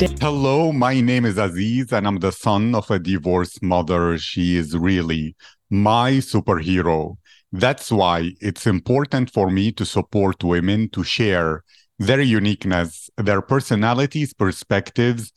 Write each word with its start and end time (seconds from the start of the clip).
Hello, 0.00 0.72
my 0.72 1.02
name 1.02 1.26
is 1.26 1.36
Aziz, 1.36 1.92
and 1.92 2.06
I'm 2.06 2.20
the 2.20 2.32
son 2.32 2.74
of 2.74 2.90
a 2.90 2.98
divorced 2.98 3.62
mother. 3.62 4.16
She 4.16 4.56
is 4.56 4.74
really 4.74 5.36
my 5.68 6.12
superhero. 6.12 7.18
That's 7.52 7.92
why 7.92 8.32
it's 8.40 8.66
important 8.66 9.30
for 9.30 9.50
me 9.50 9.72
to 9.72 9.84
support 9.84 10.42
women 10.42 10.88
to 10.90 11.04
share 11.04 11.64
their 11.98 12.22
uniqueness, 12.22 13.10
their 13.18 13.42
personalities, 13.42 14.32
perspectives, 14.32 15.34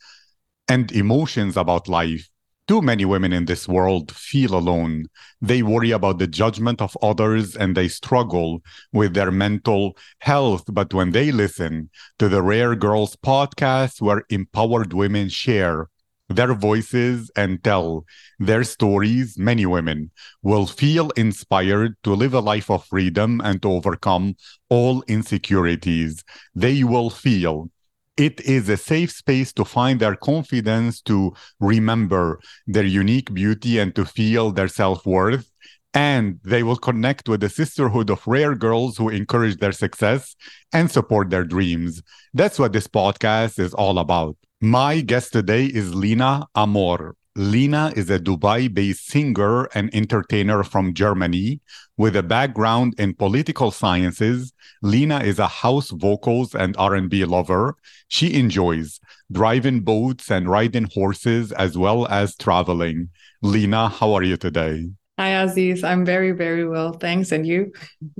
and 0.66 0.90
emotions 0.92 1.58
about 1.58 1.86
life. 1.86 2.30
Too 2.66 2.80
many 2.80 3.04
women 3.04 3.34
in 3.34 3.44
this 3.44 3.68
world 3.68 4.10
feel 4.10 4.54
alone. 4.54 5.06
They 5.42 5.62
worry 5.62 5.90
about 5.90 6.18
the 6.18 6.26
judgment 6.26 6.80
of 6.80 6.96
others 7.02 7.54
and 7.54 7.76
they 7.76 7.88
struggle 7.88 8.62
with 8.90 9.12
their 9.12 9.30
mental 9.30 9.98
health. 10.20 10.64
But 10.68 10.94
when 10.94 11.10
they 11.12 11.30
listen 11.30 11.90
to 12.18 12.28
the 12.30 12.40
Rare 12.40 12.74
Girls 12.74 13.16
podcast, 13.16 14.00
where 14.00 14.22
empowered 14.30 14.94
women 14.94 15.28
share 15.28 15.88
their 16.30 16.54
voices 16.54 17.30
and 17.36 17.62
tell 17.62 18.06
their 18.38 18.64
stories, 18.64 19.36
many 19.38 19.66
women 19.66 20.10
will 20.42 20.66
feel 20.66 21.10
inspired 21.10 21.94
to 22.02 22.14
live 22.14 22.32
a 22.32 22.40
life 22.40 22.70
of 22.70 22.86
freedom 22.86 23.42
and 23.44 23.60
to 23.60 23.72
overcome 23.72 24.36
all 24.70 25.02
insecurities. 25.06 26.24
They 26.54 26.82
will 26.82 27.10
feel 27.10 27.68
it 28.16 28.40
is 28.42 28.68
a 28.68 28.76
safe 28.76 29.10
space 29.10 29.52
to 29.54 29.64
find 29.64 30.00
their 30.00 30.16
confidence, 30.16 31.00
to 31.02 31.34
remember 31.60 32.40
their 32.66 32.84
unique 32.84 33.32
beauty, 33.34 33.78
and 33.78 33.94
to 33.96 34.04
feel 34.04 34.52
their 34.52 34.68
self 34.68 35.04
worth. 35.04 35.50
And 35.92 36.40
they 36.44 36.62
will 36.64 36.76
connect 36.76 37.28
with 37.28 37.40
the 37.40 37.48
sisterhood 37.48 38.10
of 38.10 38.26
rare 38.26 38.54
girls 38.56 38.96
who 38.96 39.08
encourage 39.08 39.58
their 39.58 39.72
success 39.72 40.34
and 40.72 40.90
support 40.90 41.30
their 41.30 41.44
dreams. 41.44 42.02
That's 42.32 42.58
what 42.58 42.72
this 42.72 42.88
podcast 42.88 43.60
is 43.60 43.74
all 43.74 43.98
about. 43.98 44.36
My 44.60 45.00
guest 45.00 45.32
today 45.32 45.66
is 45.66 45.94
Lina 45.94 46.46
Ammor. 46.56 47.12
Lina 47.36 47.92
is 47.96 48.10
a 48.10 48.20
Dubai-based 48.20 49.08
singer 49.08 49.64
and 49.74 49.92
entertainer 49.92 50.62
from 50.62 50.94
Germany 50.94 51.60
with 51.96 52.14
a 52.14 52.22
background 52.22 52.94
in 52.96 53.12
political 53.12 53.72
sciences. 53.72 54.52
Lina 54.82 55.18
is 55.18 55.40
a 55.40 55.48
house 55.48 55.90
vocals 55.90 56.54
and 56.54 56.76
R&B 56.76 57.24
lover. 57.24 57.74
She 58.06 58.34
enjoys 58.34 59.00
driving 59.32 59.80
boats 59.80 60.30
and 60.30 60.48
riding 60.48 60.88
horses 60.94 61.50
as 61.50 61.76
well 61.76 62.06
as 62.06 62.36
traveling. 62.36 63.08
Lina, 63.42 63.88
how 63.88 64.12
are 64.14 64.22
you 64.22 64.36
today? 64.36 64.90
Hi, 65.18 65.30
Aziz. 65.42 65.82
I'm 65.82 66.04
very, 66.04 66.32
very 66.32 66.66
well. 66.68 66.92
Thanks. 66.92 67.32
And 67.32 67.46
you? 67.46 67.72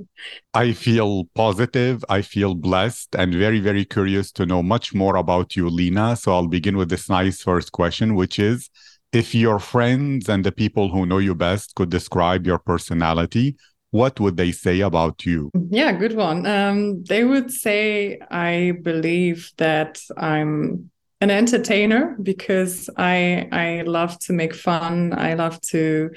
I 0.54 0.72
feel 0.72 1.24
positive. 1.34 2.04
I 2.08 2.22
feel 2.22 2.54
blessed 2.54 3.14
and 3.14 3.32
very, 3.34 3.60
very 3.60 3.84
curious 3.84 4.32
to 4.32 4.46
know 4.46 4.62
much 4.62 4.92
more 4.92 5.16
about 5.16 5.54
you, 5.54 5.68
Lina. 5.68 6.16
So 6.16 6.32
I'll 6.32 6.48
begin 6.48 6.76
with 6.76 6.88
this 6.88 7.08
nice 7.08 7.42
first 7.42 7.72
question, 7.72 8.14
which 8.14 8.38
is 8.38 8.70
if 9.14 9.34
your 9.34 9.58
friends 9.58 10.28
and 10.28 10.44
the 10.44 10.52
people 10.52 10.88
who 10.88 11.06
know 11.06 11.18
you 11.18 11.34
best 11.34 11.74
could 11.74 11.90
describe 11.90 12.46
your 12.46 12.58
personality, 12.58 13.56
what 13.90 14.18
would 14.18 14.36
they 14.36 14.50
say 14.50 14.80
about 14.80 15.24
you? 15.24 15.50
Yeah, 15.70 15.92
good 15.92 16.16
one. 16.16 16.46
Um, 16.46 17.04
they 17.04 17.24
would 17.24 17.50
say 17.50 18.18
I 18.30 18.72
believe 18.82 19.52
that 19.58 20.00
I'm 20.16 20.90
an 21.20 21.30
entertainer 21.30 22.16
because 22.20 22.90
I 22.96 23.48
I 23.52 23.82
love 23.86 24.18
to 24.26 24.32
make 24.32 24.54
fun. 24.54 25.14
I 25.16 25.34
love 25.34 25.60
to 25.72 26.10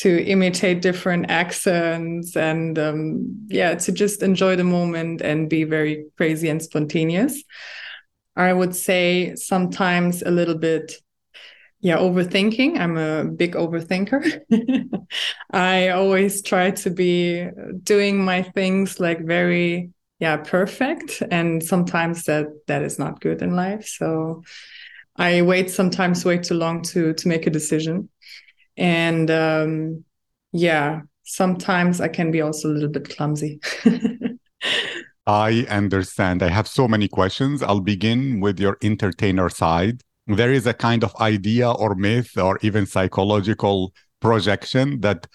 to 0.00 0.22
imitate 0.24 0.82
different 0.82 1.30
accents 1.30 2.36
and 2.36 2.78
um, 2.78 3.46
yeah, 3.48 3.74
to 3.76 3.92
just 3.92 4.22
enjoy 4.22 4.54
the 4.56 4.64
moment 4.64 5.22
and 5.22 5.48
be 5.48 5.64
very 5.64 6.04
crazy 6.18 6.50
and 6.50 6.62
spontaneous. 6.62 7.42
I 8.36 8.52
would 8.52 8.76
say 8.76 9.34
sometimes 9.36 10.22
a 10.22 10.30
little 10.30 10.58
bit 10.58 10.92
yeah 11.86 11.98
overthinking. 11.98 12.80
I'm 12.80 12.96
a 12.96 13.24
big 13.24 13.54
overthinker. 13.54 14.40
I 15.52 15.90
always 15.90 16.42
try 16.42 16.72
to 16.72 16.90
be 16.90 17.48
doing 17.84 18.24
my 18.24 18.42
things 18.42 18.98
like 18.98 19.20
very 19.24 19.90
yeah 20.18 20.38
perfect 20.38 21.22
and 21.30 21.62
sometimes 21.62 22.24
that 22.24 22.46
that 22.66 22.82
is 22.82 22.98
not 22.98 23.20
good 23.20 23.40
in 23.40 23.54
life. 23.54 23.86
So 23.86 24.42
i 25.18 25.40
wait 25.42 25.70
sometimes 25.70 26.24
way 26.24 26.38
too 26.38 26.54
long 26.54 26.82
to 26.82 27.14
to 27.14 27.28
make 27.28 27.46
a 27.46 27.50
decision. 27.50 28.08
And 28.76 29.30
um 29.30 30.04
yeah 30.50 31.02
sometimes 31.22 32.00
i 32.00 32.08
can 32.08 32.30
be 32.32 32.40
also 32.40 32.68
a 32.68 32.74
little 32.74 32.88
bit 32.88 33.08
clumsy. 33.16 33.60
I 35.28 35.66
understand. 35.70 36.42
I 36.42 36.50
have 36.50 36.68
so 36.68 36.86
many 36.86 37.08
questions. 37.08 37.62
I'll 37.62 37.80
begin 37.94 38.40
with 38.40 38.60
your 38.60 38.76
entertainer 38.80 39.48
side 39.48 40.02
there 40.26 40.52
is 40.52 40.66
a 40.66 40.74
kind 40.74 41.04
of 41.04 41.14
idea 41.16 41.70
or 41.70 41.94
myth 41.94 42.36
or 42.36 42.58
even 42.62 42.86
psychological 42.86 43.92
projection 44.20 45.00
that 45.00 45.26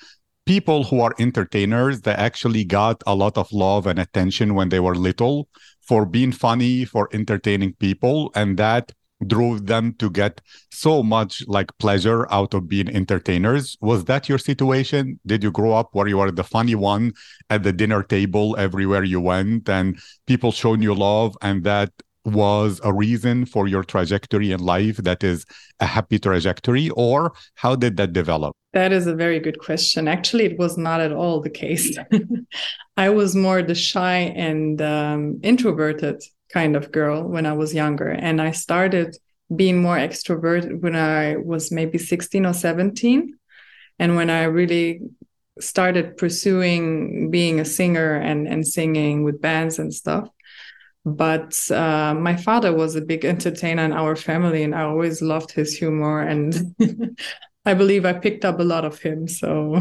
people 0.45 0.83
who 0.83 0.99
are 0.99 1.13
entertainers 1.19 2.01
they 2.01 2.11
actually 2.13 2.65
got 2.65 3.01
a 3.05 3.15
lot 3.15 3.37
of 3.37 3.51
love 3.53 3.87
and 3.87 3.99
attention 3.99 4.55
when 4.55 4.69
they 4.69 4.79
were 4.79 4.95
little 4.95 5.47
for 5.81 6.05
being 6.05 6.31
funny 6.31 6.83
for 6.83 7.07
entertaining 7.13 7.73
people 7.73 8.31
and 8.35 8.57
that 8.57 8.91
drove 9.27 9.67
them 9.67 9.93
to 9.99 10.09
get 10.09 10.41
so 10.71 11.03
much 11.03 11.43
like 11.47 11.77
pleasure 11.77 12.31
out 12.31 12.53
of 12.53 12.67
being 12.67 12.89
entertainers. 12.89 13.77
Was 13.81 14.05
that 14.05 14.27
your 14.27 14.37
situation? 14.37 15.19
Did 15.25 15.43
you 15.43 15.51
grow 15.51 15.73
up 15.73 15.89
where 15.93 16.07
you 16.07 16.17
were 16.17 16.31
the 16.31 16.43
funny 16.43 16.75
one 16.75 17.13
at 17.49 17.63
the 17.63 17.73
dinner 17.73 18.03
table 18.03 18.55
everywhere 18.57 19.03
you 19.03 19.21
went 19.21 19.69
and 19.69 19.99
people 20.25 20.51
showing 20.51 20.81
you 20.81 20.95
love 20.95 21.37
and 21.41 21.63
that 21.63 21.91
was 22.25 22.79
a 22.83 22.93
reason 22.93 23.45
for 23.45 23.67
your 23.67 23.83
trajectory 23.83 24.51
in 24.51 24.59
life 24.59 24.97
that 24.97 25.23
is 25.23 25.45
a 25.79 25.85
happy 25.85 26.19
trajectory 26.19 26.89
or 26.91 27.33
how 27.55 27.75
did 27.75 27.97
that 27.97 28.13
develop? 28.13 28.55
That 28.73 28.91
is 28.91 29.07
a 29.07 29.15
very 29.15 29.39
good 29.39 29.59
question. 29.59 30.07
Actually 30.07 30.45
it 30.45 30.59
was 30.59 30.77
not 30.77 31.01
at 31.01 31.11
all 31.11 31.39
the 31.41 31.49
case. 31.49 31.97
I 32.97 33.09
was 33.09 33.35
more 33.35 33.63
the 33.63 33.75
shy 33.75 34.17
and 34.35 34.81
um, 34.81 35.39
introverted 35.41 36.21
kind 36.51 36.75
of 36.75 36.91
girl 36.91 37.23
when 37.23 37.45
i 37.45 37.53
was 37.53 37.73
younger 37.73 38.09
and 38.09 38.41
i 38.41 38.51
started 38.51 39.15
being 39.55 39.81
more 39.81 39.97
extroverted 39.97 40.81
when 40.81 40.95
i 40.95 41.35
was 41.37 41.71
maybe 41.71 41.97
16 41.97 42.45
or 42.45 42.53
17 42.53 43.37
and 43.99 44.15
when 44.15 44.29
i 44.29 44.43
really 44.43 45.01
started 45.59 46.17
pursuing 46.17 47.29
being 47.29 47.59
a 47.59 47.65
singer 47.65 48.15
and, 48.15 48.47
and 48.47 48.65
singing 48.65 49.23
with 49.23 49.41
bands 49.41 49.79
and 49.79 49.93
stuff 49.93 50.27
but 51.05 51.59
uh, 51.71 52.13
my 52.13 52.35
father 52.35 52.73
was 52.73 52.95
a 52.95 53.01
big 53.01 53.25
entertainer 53.25 53.83
in 53.83 53.91
our 53.91 54.15
family 54.15 54.63
and 54.63 54.75
i 54.75 54.81
always 54.81 55.21
loved 55.21 55.51
his 55.51 55.75
humor 55.75 56.21
and 56.21 56.75
i 57.65 57.73
believe 57.73 58.05
i 58.05 58.13
picked 58.13 58.45
up 58.45 58.59
a 58.59 58.63
lot 58.63 58.85
of 58.85 58.99
him 58.99 59.27
so 59.27 59.79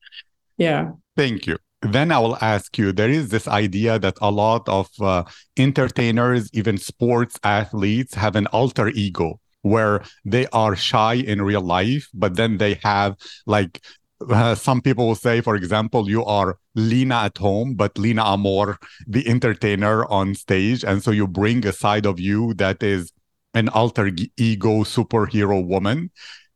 yeah. 0.58 0.90
Thank 1.16 1.46
you. 1.46 1.56
Then 1.82 2.12
i 2.12 2.18
will 2.18 2.36
ask 2.42 2.76
you 2.76 2.92
there 2.92 3.08
is 3.08 3.30
this 3.30 3.48
idea 3.48 3.98
that 3.98 4.18
a 4.20 4.30
lot 4.30 4.68
of 4.68 4.88
uh, 5.00 5.24
entertainers 5.56 6.50
even 6.52 6.76
sports 6.76 7.38
athletes 7.42 8.14
have 8.14 8.36
an 8.36 8.46
alter 8.48 8.88
ego 8.88 9.40
where 9.62 10.02
they 10.24 10.46
are 10.48 10.76
shy 10.76 11.14
in 11.14 11.42
real 11.42 11.60
life 11.60 12.08
but 12.14 12.36
then 12.36 12.58
they 12.58 12.74
have 12.82 13.16
like 13.46 13.80
uh, 14.28 14.54
some 14.54 14.80
people 14.80 15.06
will 15.06 15.14
say, 15.14 15.40
for 15.40 15.56
example, 15.56 16.08
you 16.08 16.24
are 16.24 16.58
Lina 16.74 17.16
at 17.16 17.38
home, 17.38 17.74
but 17.74 17.96
Lina 17.98 18.22
Ammor, 18.22 18.76
the 19.06 19.26
entertainer 19.28 20.04
on 20.06 20.34
stage. 20.34 20.84
And 20.84 21.02
so 21.02 21.10
you 21.10 21.26
bring 21.26 21.66
a 21.66 21.72
side 21.72 22.06
of 22.06 22.20
you 22.20 22.54
that 22.54 22.82
is 22.82 23.12
an 23.54 23.68
alter 23.70 24.10
ego 24.36 24.84
superhero 24.84 25.64
woman. 25.64 26.10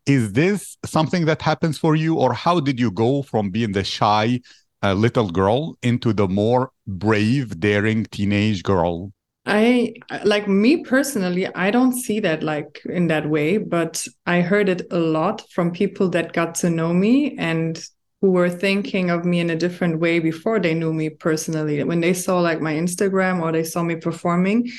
Is 0.07 0.33
this 0.33 0.77
something 0.85 1.25
that 1.25 1.43
happens 1.43 1.79
for 1.79 1.97
you, 1.97 2.17
or 2.17 2.35
how 2.35 2.61
did 2.61 2.79
you 2.79 2.91
go 2.91 3.23
from 3.23 3.51
being 3.51 3.73
the 3.73 3.85
shy 3.85 4.41
uh, 4.83 4.93
little 4.93 5.31
girl 5.31 5.79
into 5.83 6.13
the 6.13 6.29
more 6.29 6.71
brave, 6.87 7.59
daring 7.59 8.05
teenage 8.05 8.63
girl? 8.63 9.13
I 9.47 9.95
like 10.25 10.49
me 10.49 10.85
personally, 10.85 11.47
I 11.55 11.71
don't 11.71 11.93
see 11.93 12.21
that 12.21 12.43
like 12.43 12.81
in 12.87 13.09
that 13.09 13.29
way, 13.29 13.59
but 13.59 14.07
I 14.25 14.41
heard 14.41 14.71
it 14.71 14.87
a 14.91 14.99
lot 14.99 15.43
from 15.51 15.71
people 15.71 16.09
that 16.11 16.33
got 16.33 16.55
to 16.57 16.71
know 16.71 16.95
me 16.95 17.37
and 17.37 17.79
who 18.23 18.31
were 18.31 18.49
thinking 18.49 19.11
of 19.11 19.27
me 19.27 19.41
in 19.41 19.51
a 19.51 19.57
different 19.57 20.01
way 20.01 20.19
before 20.19 20.59
they 20.59 20.73
knew 20.73 20.95
me 20.95 21.11
personally. 21.11 21.85
When 21.85 22.01
they 22.01 22.15
saw 22.15 22.41
like 22.41 22.63
my 22.63 22.73
Instagram 22.73 23.43
or 23.43 23.53
they 23.53 23.65
saw 23.65 23.83
me 23.83 23.97
performing, 23.97 24.71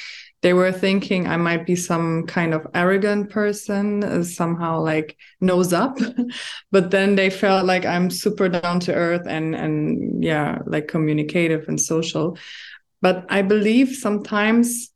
they 0.41 0.53
were 0.53 0.71
thinking 0.71 1.27
I 1.27 1.37
might 1.37 1.67
be 1.67 1.75
some 1.75 2.25
kind 2.25 2.55
of 2.55 2.65
arrogant 2.73 3.29
person, 3.29 4.03
uh, 4.03 4.23
somehow 4.23 4.81
like 4.81 5.15
nose 5.41 5.73
up. 5.73 5.97
but 6.71 6.89
then 6.89 7.15
they 7.15 7.29
felt 7.29 7.67
like 7.67 7.85
I'm 7.85 8.09
super 8.09 8.49
down 8.49 8.79
to 8.81 8.95
earth 8.95 9.27
and 9.27 9.55
and 9.55 10.23
yeah, 10.23 10.59
like 10.65 10.87
communicative 10.87 11.65
and 11.67 11.79
social 11.79 12.37
but 13.05 13.23
i 13.29 13.39
believe 13.43 13.89
sometimes 14.07 14.91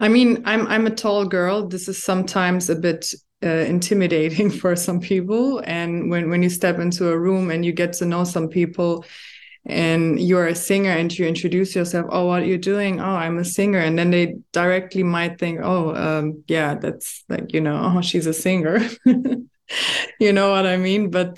i 0.00 0.08
mean 0.08 0.42
i'm 0.46 0.66
i'm 0.72 0.86
a 0.86 0.96
tall 1.02 1.26
girl. 1.26 1.68
This 1.68 1.88
is 1.88 2.02
sometimes 2.02 2.70
a 2.70 2.76
bit 2.86 3.12
uh, 3.44 3.64
intimidating 3.74 4.48
for 4.60 4.74
some 4.86 4.98
people. 4.98 5.60
And 5.78 6.10
when 6.10 6.30
when 6.30 6.42
you 6.42 6.48
step 6.48 6.78
into 6.78 7.10
a 7.10 7.18
room 7.26 7.50
and 7.50 7.62
you 7.66 7.72
get 7.72 7.92
to 7.98 8.06
know 8.06 8.24
some 8.24 8.48
people 8.48 9.04
and 9.66 10.18
you're 10.28 10.46
a 10.46 10.54
singer 10.54 10.94
and 11.00 11.10
you 11.18 11.26
introduce 11.26 11.76
yourself 11.76 12.06
oh 12.08 12.24
what 12.28 12.42
are 12.42 12.52
you 12.54 12.60
doing? 12.72 12.92
Oh 13.00 13.16
i'm 13.24 13.38
a 13.38 13.44
singer. 13.44 13.80
And 13.86 13.98
then 13.98 14.10
they 14.10 14.26
directly 14.52 15.02
might 15.02 15.38
think 15.38 15.60
oh 15.62 15.94
um, 16.06 16.44
yeah 16.48 16.70
that's 16.82 17.24
like 17.28 17.52
you 17.52 17.60
know 17.60 17.76
oh 17.88 18.00
she's 18.00 18.26
a 18.26 18.38
singer. 18.46 18.74
You 20.20 20.32
know 20.36 20.48
what 20.54 20.66
i 20.66 20.76
mean? 20.76 21.10
But 21.10 21.30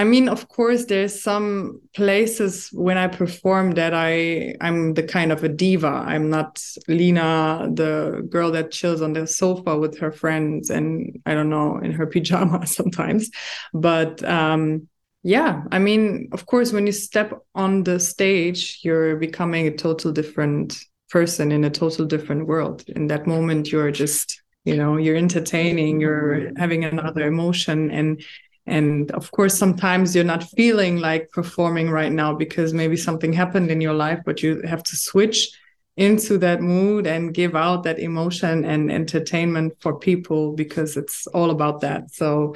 i 0.00 0.04
mean 0.04 0.30
of 0.30 0.48
course 0.48 0.86
there's 0.86 1.22
some 1.22 1.78
places 1.94 2.70
when 2.72 2.96
i 2.96 3.06
perform 3.06 3.72
that 3.72 3.92
i 3.92 4.54
i'm 4.62 4.94
the 4.94 5.02
kind 5.02 5.30
of 5.30 5.44
a 5.44 5.48
diva. 5.48 5.94
I'm 6.12 6.30
not 6.30 6.52
Lina 6.88 7.68
the 7.80 8.26
girl 8.30 8.50
that 8.52 8.70
chills 8.70 9.02
on 9.02 9.12
the 9.12 9.26
sofa 9.26 9.78
with 9.78 9.98
her 9.98 10.10
friends 10.10 10.70
and 10.70 11.20
i 11.26 11.34
don't 11.34 11.50
know 11.50 11.78
in 11.78 11.92
her 11.92 12.06
pajamas 12.14 12.74
sometimes. 12.74 13.30
But 13.74 14.24
um 14.24 14.88
yeah 15.22 15.64
i 15.70 15.78
mean 15.78 16.30
of 16.32 16.46
course 16.46 16.72
when 16.72 16.86
you 16.86 16.92
step 16.92 17.28
on 17.54 17.84
the 17.84 18.00
stage 18.00 18.80
you're 18.82 19.16
becoming 19.16 19.66
a 19.66 19.76
total 19.76 20.12
different 20.12 20.82
person 21.10 21.52
in 21.52 21.62
a 21.64 21.70
total 21.82 22.06
different 22.06 22.46
world. 22.46 22.84
In 22.88 23.08
that 23.08 23.26
moment 23.26 23.70
you're 23.70 23.92
just 23.92 24.40
you 24.64 24.76
know 24.76 24.96
you're 24.96 25.16
entertaining 25.26 26.00
you're 26.00 26.52
having 26.56 26.84
another 26.84 27.26
emotion. 27.26 27.90
And 27.90 28.22
and 28.66 29.10
of 29.12 29.30
course 29.30 29.56
sometimes 29.56 30.14
you're 30.14 30.24
not 30.24 30.44
feeling 30.44 30.98
like 30.98 31.30
performing 31.30 31.90
right 31.90 32.12
now 32.12 32.34
because 32.34 32.74
maybe 32.74 32.96
something 32.96 33.32
happened 33.32 33.70
in 33.70 33.80
your 33.80 33.94
life 33.94 34.20
but 34.24 34.42
you 34.42 34.60
have 34.62 34.82
to 34.82 34.96
switch 34.96 35.48
into 35.96 36.38
that 36.38 36.60
mood 36.60 37.06
and 37.06 37.34
give 37.34 37.54
out 37.56 37.82
that 37.82 37.98
emotion 37.98 38.64
and 38.64 38.90
entertainment 38.90 39.72
for 39.80 39.98
people 39.98 40.52
because 40.52 40.96
it's 40.96 41.26
all 41.28 41.50
about 41.50 41.80
that 41.80 42.10
so 42.10 42.54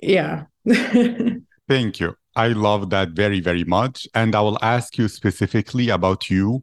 yeah 0.00 0.44
Thank 1.68 2.00
you. 2.00 2.16
I 2.34 2.48
love 2.48 2.88
that 2.90 3.10
very, 3.10 3.40
very 3.40 3.64
much. 3.64 4.06
And 4.14 4.34
I 4.34 4.40
will 4.40 4.58
ask 4.62 4.96
you 4.96 5.06
specifically 5.06 5.90
about 5.90 6.30
you 6.30 6.62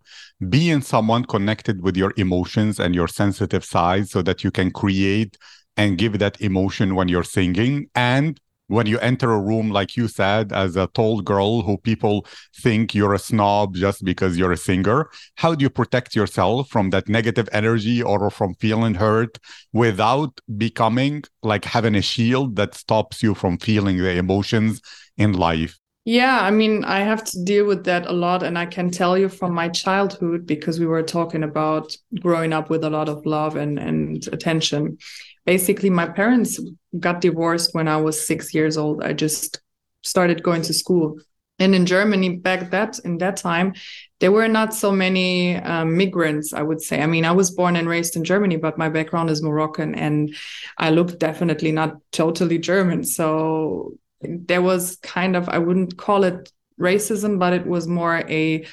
being 0.49 0.81
someone 0.81 1.25
connected 1.25 1.83
with 1.83 1.95
your 1.95 2.11
emotions 2.17 2.79
and 2.79 2.95
your 2.95 3.07
sensitive 3.07 3.63
side 3.63 4.09
so 4.09 4.23
that 4.23 4.43
you 4.43 4.49
can 4.49 4.71
create 4.71 5.37
and 5.77 5.97
give 5.97 6.17
that 6.19 6.41
emotion 6.41 6.95
when 6.95 7.07
you're 7.07 7.23
singing. 7.23 7.87
And 7.93 8.39
when 8.67 8.87
you 8.87 8.97
enter 8.99 9.31
a 9.31 9.39
room, 9.39 9.69
like 9.69 9.95
you 9.95 10.07
said, 10.07 10.51
as 10.51 10.75
a 10.75 10.87
tall 10.87 11.21
girl 11.21 11.61
who 11.61 11.77
people 11.77 12.25
think 12.57 12.95
you're 12.95 13.13
a 13.13 13.19
snob 13.19 13.75
just 13.75 14.03
because 14.03 14.37
you're 14.37 14.51
a 14.51 14.57
singer, 14.57 15.09
how 15.35 15.53
do 15.53 15.63
you 15.63 15.69
protect 15.69 16.15
yourself 16.15 16.69
from 16.69 16.89
that 16.89 17.07
negative 17.07 17.47
energy 17.51 18.01
or 18.01 18.29
from 18.29 18.55
feeling 18.55 18.95
hurt 18.95 19.37
without 19.73 20.39
becoming 20.57 21.23
like 21.43 21.65
having 21.65 21.95
a 21.95 22.01
shield 22.01 22.55
that 22.55 22.73
stops 22.75 23.21
you 23.21 23.35
from 23.35 23.57
feeling 23.57 23.97
the 23.97 24.17
emotions 24.17 24.81
in 25.17 25.33
life? 25.33 25.77
Yeah, 26.07 26.39
I 26.39 26.51
mean, 26.51 26.83
I 26.83 26.99
have 26.99 27.23
to 27.23 27.43
deal 27.43 27.65
with 27.65 27.83
that 27.85 28.05
a 28.05 28.11
lot. 28.11 28.43
And 28.43 28.59
I 28.59 28.67
can 28.67 28.91
tell 28.91 29.17
you 29.17 29.27
from 29.27 29.55
my 29.55 29.69
childhood, 29.69 30.45
because 30.45 30.79
we 30.79 30.85
were 30.85 31.01
talking 31.01 31.41
about 31.41 31.95
growing 32.19 32.53
up 32.53 32.69
with 32.69 32.83
a 32.83 32.91
lot 32.91 33.09
of 33.09 33.25
love 33.25 33.55
and, 33.55 33.79
and 33.79 34.27
attention 34.27 34.99
basically 35.45 35.89
my 35.89 36.07
parents 36.07 36.59
got 36.99 37.21
divorced 37.21 37.73
when 37.73 37.87
I 37.87 37.97
was 37.97 38.25
six 38.25 38.53
years 38.53 38.77
old. 38.77 39.03
I 39.03 39.13
just 39.13 39.59
started 40.03 40.43
going 40.43 40.61
to 40.63 40.73
school. 40.73 41.19
And 41.57 41.73
in 41.73 41.85
Germany 41.85 42.35
back 42.35 42.71
that 42.71 42.99
in 43.05 43.17
that 43.19 43.37
time, 43.37 43.75
there 44.19 44.31
were 44.31 44.47
not 44.47 44.73
so 44.73 44.91
many 44.91 45.55
um, 45.55 45.97
migrants. 45.97 46.51
I 46.53 46.61
would 46.61 46.81
say. 46.81 47.01
I 47.01 47.05
mean, 47.05 47.23
I 47.23 47.31
was 47.31 47.51
born 47.51 47.77
and 47.77 47.87
raised 47.87 48.17
in 48.17 48.25
Germany, 48.25 48.57
but 48.57 48.77
my 48.77 48.89
background 48.89 49.29
is 49.29 49.41
Moroccan, 49.41 49.95
and 49.95 50.35
I 50.77 50.89
look 50.89 51.17
definitely 51.17 51.71
not 51.71 51.95
totally 52.11 52.57
German. 52.57 53.05
So 53.05 53.93
there 54.21 54.61
was 54.61 54.97
kind 54.97 55.35
of 55.37 55.47
I 55.47 55.59
wouldn't 55.59 55.97
call 55.97 56.25
it 56.25 56.51
racism, 56.79 57.39
but 57.39 57.53
it 57.53 57.65
was 57.65 57.87
more 57.87 58.17
a 58.27 58.65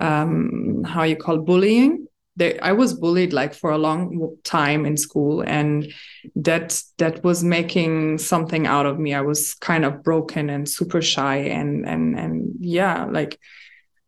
um, 0.00 0.82
how 0.84 1.04
you 1.04 1.16
call 1.16 1.38
bullying 1.38 2.08
I 2.40 2.72
was 2.72 2.94
bullied 2.94 3.32
like 3.32 3.54
for 3.54 3.70
a 3.70 3.78
long 3.78 4.36
time 4.42 4.86
in 4.86 4.96
school, 4.96 5.42
and 5.42 5.92
that 6.34 6.82
that 6.98 7.22
was 7.22 7.44
making 7.44 8.18
something 8.18 8.66
out 8.66 8.86
of 8.86 8.98
me. 8.98 9.14
I 9.14 9.20
was 9.20 9.54
kind 9.54 9.84
of 9.84 10.02
broken 10.02 10.50
and 10.50 10.68
super 10.68 11.00
shy, 11.00 11.36
and 11.36 11.86
and 11.86 12.18
and 12.18 12.52
yeah, 12.58 13.04
like 13.04 13.38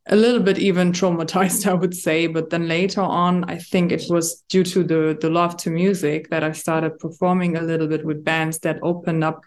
a 0.09 0.17
little 0.17 0.41
bit 0.41 0.59
even 0.59 0.93
traumatized, 1.01 1.69
I 1.69 1.75
would 1.75 1.95
say. 1.95 2.27
But 2.27 2.51
then 2.51 2.67
later 2.67 3.01
on, 3.01 3.45
I 3.45 3.59
think 3.59 3.93
it 3.93 4.05
was 4.11 4.43
due 4.49 4.65
to 4.65 4.83
the 4.83 5.17
the 5.21 5.31
love 5.31 5.57
to 5.59 5.71
music 5.71 6.31
that 6.31 6.43
I 6.43 6.53
started 6.53 6.99
performing 6.99 7.57
a 7.57 7.63
little 7.63 7.87
bit 7.87 8.05
with 8.05 8.25
bands 8.25 8.59
that 8.61 8.81
opened 8.83 9.23
up 9.23 9.45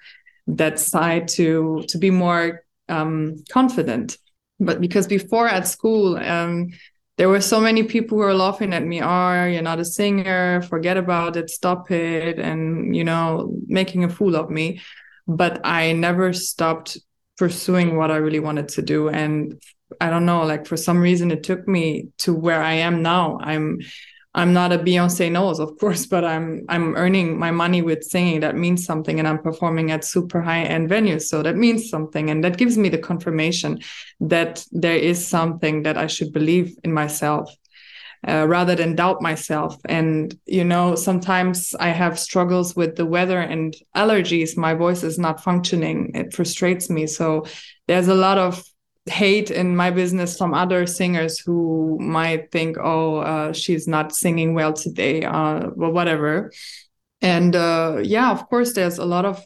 that 0.47 0.79
side 0.79 1.27
to 1.29 1.83
to 1.89 1.97
be 1.97 2.11
more 2.11 2.63
um, 2.87 3.43
confident. 3.49 4.17
But 4.59 4.81
because 4.81 5.07
before 5.07 5.47
at 5.47 5.67
school, 5.67 6.17
um, 6.17 6.71
there 7.19 7.27
were 7.27 7.41
so 7.41 7.59
many 7.59 7.83
people 7.83 8.17
who 8.17 8.23
were 8.23 8.33
laughing 8.33 8.73
at 8.73 8.85
me 8.85 9.01
oh 9.01 9.43
you're 9.43 9.61
not 9.61 9.77
a 9.77 9.83
singer 9.83 10.61
forget 10.61 10.95
about 10.95 11.35
it 11.35 11.49
stop 11.49 11.91
it 11.91 12.39
and 12.39 12.95
you 12.95 13.03
know 13.03 13.53
making 13.67 14.05
a 14.05 14.09
fool 14.09 14.35
of 14.37 14.49
me. 14.49 14.81
But 15.27 15.59
i 15.65 15.91
never 15.91 16.31
stopped 16.31 16.97
pursuing 17.37 17.97
what 17.97 18.09
i 18.09 18.15
really 18.15 18.39
wanted 18.39 18.69
to 18.69 18.81
do. 18.81 19.09
And 19.09 19.61
i 19.99 20.09
don't 20.09 20.25
know 20.25 20.43
like 20.45 20.65
for 20.65 20.77
some 20.77 20.99
reason 20.99 21.29
it 21.29 21.43
took 21.43 21.67
me 21.67 22.07
to 22.19 22.33
where 22.33 22.61
i 22.61 22.73
am 22.73 23.03
now. 23.03 23.37
I'm 23.41 23.79
I'm 24.39 24.53
not 24.53 24.71
a 24.71 24.79
Beyonce 24.79 25.29
Knowles, 25.29 25.59
of 25.59 25.77
course, 25.77 26.05
but 26.05 26.23
I'm 26.23 26.65
I'm 26.69 26.95
earning 26.95 27.37
my 27.37 27.51
money 27.51 27.81
with 27.81 28.03
singing. 28.03 28.39
That 28.39 28.55
means 28.55 28.85
something, 28.85 29.19
and 29.19 29.27
I'm 29.27 29.39
performing 29.39 29.91
at 29.91 30.05
super 30.05 30.41
high 30.41 30.63
end 30.63 30.89
venues, 30.89 31.23
so 31.23 31.43
that 31.43 31.57
means 31.57 31.89
something, 31.89 32.29
and 32.29 32.41
that 32.43 32.57
gives 32.57 32.77
me 32.77 32.87
the 32.89 32.97
confirmation 32.97 33.79
that 34.21 34.65
there 34.71 34.95
is 34.95 35.19
something 35.27 35.83
that 35.83 35.97
I 35.97 36.07
should 36.07 36.31
believe 36.31 36.77
in 36.85 36.93
myself. 36.93 37.53
Uh, 38.27 38.45
rather 38.45 38.75
than 38.75 38.97
doubt 38.97 39.21
myself. 39.21 39.77
And, 39.85 40.37
you 40.45 40.65
know, 40.65 40.95
sometimes 40.95 41.73
I 41.79 41.87
have 41.91 42.19
struggles 42.19 42.75
with 42.75 42.97
the 42.97 43.05
weather 43.05 43.39
and 43.39 43.73
allergies. 43.95 44.57
My 44.57 44.73
voice 44.73 45.03
is 45.03 45.17
not 45.17 45.41
functioning. 45.41 46.11
It 46.13 46.33
frustrates 46.33 46.89
me. 46.89 47.07
So 47.07 47.45
there's 47.87 48.09
a 48.09 48.21
lot 48.27 48.37
of 48.37 48.61
hate 49.09 49.51
in 49.51 49.75
my 49.75 49.91
business 49.91 50.37
from 50.37 50.53
other 50.53 50.85
singers 50.85 51.39
who 51.39 51.97
might 51.99 52.51
think, 52.51 52.77
oh, 52.79 53.17
uh, 53.17 53.53
she's 53.53 53.87
not 53.87 54.15
singing 54.15 54.53
well 54.53 54.73
today, 54.73 55.23
uh, 55.23 55.69
or 55.77 55.91
whatever. 55.91 56.51
And 57.21 57.55
uh, 57.55 57.97
yeah, 58.01 58.31
of 58.31 58.47
course, 58.49 58.73
there's 58.73 58.97
a 58.97 59.05
lot 59.05 59.25
of 59.25 59.43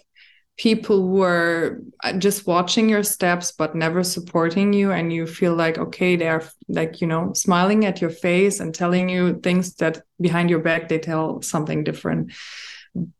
people 0.58 1.02
who 1.02 1.24
are 1.24 1.82
uh, 2.04 2.14
just 2.14 2.46
watching 2.46 2.88
your 2.88 3.04
steps 3.04 3.52
but 3.52 3.76
never 3.76 4.04
supporting 4.04 4.72
you. 4.72 4.92
And 4.92 5.12
you 5.12 5.26
feel 5.26 5.56
like 5.56 5.78
okay 5.78 6.16
they're 6.16 6.44
like 6.68 7.02
you 7.02 7.08
know 7.08 7.34
smiling 7.34 7.86
at 7.86 8.02
your 8.02 8.12
face 8.12 8.60
and 8.60 8.74
telling 8.74 9.10
you 9.10 9.40
things 9.40 9.76
that 9.76 10.04
behind 10.22 10.50
your 10.50 10.60
back 10.60 10.90
they 10.90 11.00
tell 11.00 11.42
something 11.42 11.84
different. 11.84 12.34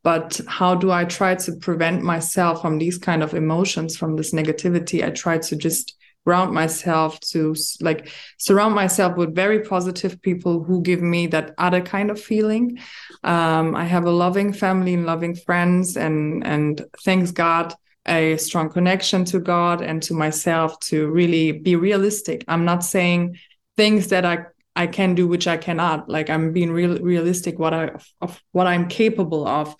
But 0.04 0.40
how 0.46 0.76
do 0.76 0.92
i 0.92 1.04
try 1.04 1.34
to 1.34 1.56
prevent 1.56 2.02
myself 2.02 2.62
from 2.62 2.78
these 2.78 2.98
kind 2.98 3.24
of 3.24 3.34
emotions 3.34 3.96
from 3.96 4.14
this 4.14 4.32
negativity? 4.32 5.04
I 5.04 5.10
try 5.10 5.38
to 5.38 5.56
just 5.56 5.96
ground 6.24 6.52
myself 6.52 7.20
to 7.20 7.54
like 7.80 8.08
surround 8.38 8.74
myself 8.74 9.16
with 9.16 9.34
very 9.34 9.60
positive 9.60 10.20
people 10.22 10.64
who 10.64 10.82
give 10.82 11.02
me 11.02 11.26
that 11.26 11.54
other 11.58 11.80
kind 11.80 12.10
of 12.10 12.20
feeling. 12.20 12.78
Um, 13.22 13.74
i 13.74 13.84
have 13.84 14.04
a 14.04 14.10
loving 14.10 14.52
family 14.52 14.94
and 14.94 15.06
loving 15.06 15.34
friends 15.34 15.96
and 15.96 16.46
and 16.46 16.84
thanks 17.04 17.30
god 17.30 17.74
a 18.06 18.36
strong 18.36 18.68
connection 18.68 19.24
to 19.24 19.38
god 19.38 19.80
and 19.80 20.02
to 20.02 20.14
myself 20.14 20.78
to 20.80 21.08
really 21.08 21.52
be 21.52 21.74
realistic. 21.76 22.44
I'm 22.48 22.64
not 22.64 22.84
saying 22.84 23.38
things 23.76 24.08
that 24.08 24.24
i 24.24 24.38
i 24.76 24.86
can 24.86 25.14
do 25.14 25.26
which 25.26 25.46
i 25.46 25.56
cannot. 25.56 26.08
Like 26.08 26.28
i'm 26.30 26.52
being 26.52 26.70
real 26.70 26.98
realistic 26.98 27.58
what 27.58 27.74
i 27.74 27.90
of 28.20 28.42
what 28.52 28.66
i'm 28.66 28.88
capable 28.88 29.46
of 29.46 29.74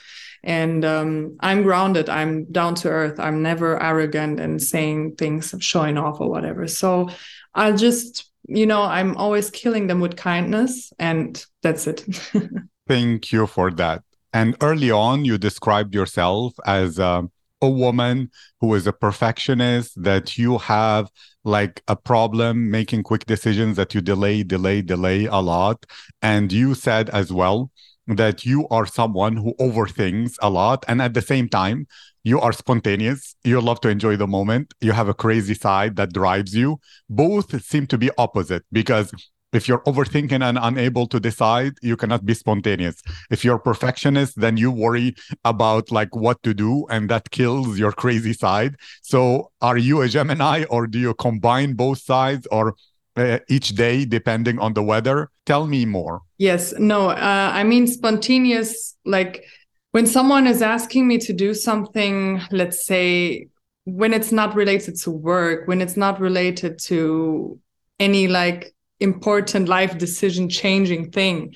and 0.44 0.84
um, 0.84 1.36
i'm 1.40 1.62
grounded. 1.62 2.08
I'm 2.08 2.44
down 2.52 2.74
to 2.76 2.88
earth. 2.90 3.18
I'm 3.18 3.42
never 3.42 3.82
arrogant 3.82 4.38
and 4.38 4.62
saying 4.62 5.16
things 5.16 5.54
showing 5.58 5.98
off 5.98 6.20
or 6.20 6.30
whatever. 6.30 6.68
So 6.68 7.08
i'll 7.54 7.76
just 7.76 8.30
you 8.46 8.66
know 8.66 8.82
i'm 8.82 9.16
always 9.16 9.50
killing 9.50 9.86
them 9.86 10.00
with 10.00 10.16
kindness 10.16 10.92
and 10.98 11.44
that's 11.62 11.86
it. 11.86 12.04
Thank 12.86 13.32
you 13.32 13.46
for 13.46 13.70
that. 13.72 14.02
And 14.32 14.56
early 14.60 14.90
on 14.90 15.24
you 15.24 15.38
described 15.38 15.94
yourself 15.94 16.52
as 16.66 16.98
a, 16.98 17.26
a 17.62 17.68
woman 17.68 18.30
who 18.60 18.74
is 18.74 18.86
a 18.86 18.92
perfectionist 18.92 20.02
that 20.02 20.36
you 20.36 20.58
have 20.58 21.10
like 21.44 21.82
a 21.88 21.96
problem 21.96 22.70
making 22.70 23.02
quick 23.02 23.24
decisions 23.26 23.76
that 23.76 23.94
you 23.94 24.00
delay 24.00 24.42
delay 24.42 24.82
delay 24.82 25.24
a 25.24 25.36
lot. 25.36 25.86
And 26.20 26.52
you 26.52 26.74
said 26.74 27.08
as 27.10 27.32
well 27.32 27.70
that 28.06 28.44
you 28.44 28.68
are 28.68 28.86
someone 28.86 29.36
who 29.36 29.54
overthinks 29.58 30.36
a 30.42 30.50
lot 30.50 30.84
and 30.88 31.00
at 31.00 31.14
the 31.14 31.22
same 31.22 31.48
time 31.48 31.86
you 32.22 32.40
are 32.40 32.52
spontaneous 32.52 33.34
you 33.44 33.60
love 33.60 33.80
to 33.80 33.88
enjoy 33.88 34.16
the 34.16 34.26
moment 34.26 34.74
you 34.80 34.92
have 34.92 35.08
a 35.08 35.14
crazy 35.14 35.54
side 35.54 35.96
that 35.96 36.12
drives 36.12 36.54
you 36.54 36.78
both 37.08 37.62
seem 37.64 37.86
to 37.86 37.96
be 37.96 38.10
opposite 38.18 38.62
because 38.72 39.12
if 39.54 39.68
you're 39.68 39.82
overthinking 39.84 40.42
and 40.42 40.58
unable 40.60 41.06
to 41.06 41.20
decide, 41.20 41.74
you 41.80 41.96
cannot 41.96 42.26
be 42.26 42.34
spontaneous. 42.34 43.00
If 43.30 43.44
you're 43.44 43.58
perfectionist, 43.58 44.40
then 44.40 44.56
you 44.56 44.72
worry 44.72 45.14
about 45.44 45.92
like 45.92 46.14
what 46.16 46.42
to 46.42 46.52
do 46.52 46.86
and 46.90 47.08
that 47.08 47.30
kills 47.30 47.78
your 47.78 47.92
crazy 47.92 48.32
side. 48.32 48.74
So 49.02 49.52
are 49.62 49.78
you 49.78 50.02
a 50.02 50.08
Gemini 50.08 50.64
or 50.64 50.88
do 50.88 50.98
you 50.98 51.14
combine 51.14 51.74
both 51.74 52.00
sides 52.00 52.48
or 52.50 52.74
uh, 53.16 53.38
each 53.48 53.70
day 53.70 54.04
depending 54.04 54.58
on 54.58 54.74
the 54.74 54.82
weather? 54.82 55.30
Tell 55.46 55.66
me 55.66 55.84
more. 55.84 56.22
Yes, 56.38 56.74
no, 56.78 57.10
uh, 57.10 57.50
I 57.52 57.64
mean 57.64 57.86
spontaneous 57.86 58.96
like 59.04 59.44
when 59.92 60.06
someone 60.06 60.46
is 60.46 60.62
asking 60.62 61.06
me 61.06 61.18
to 61.18 61.32
do 61.32 61.54
something, 61.54 62.40
let's 62.50 62.84
say 62.84 63.48
when 63.84 64.12
it's 64.12 64.32
not 64.32 64.54
related 64.54 64.96
to 65.02 65.10
work, 65.10 65.68
when 65.68 65.80
it's 65.80 65.96
not 65.96 66.20
related 66.20 66.78
to 66.80 67.60
any 68.00 68.26
like 68.26 68.74
important 69.00 69.68
life 69.68 69.98
decision 69.98 70.48
changing 70.48 71.10
thing 71.10 71.54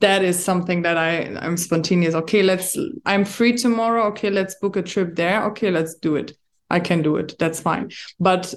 that 0.00 0.22
is 0.22 0.42
something 0.42 0.82
that 0.82 0.96
i 0.96 1.36
i'm 1.40 1.56
spontaneous. 1.56 2.14
Okay 2.14 2.42
let's 2.42 2.76
i'm 3.06 3.24
free 3.24 3.56
tomorrow. 3.56 4.04
Okay 4.06 4.30
let's 4.30 4.54
book 4.56 4.76
a 4.76 4.82
trip 4.82 5.16
there. 5.16 5.44
Okay 5.46 5.70
let's 5.70 5.94
do 5.94 6.16
it. 6.16 6.32
I 6.70 6.80
can 6.80 7.02
do 7.02 7.16
it. 7.16 7.34
That's 7.38 7.60
fine. 7.60 7.90
But 8.20 8.54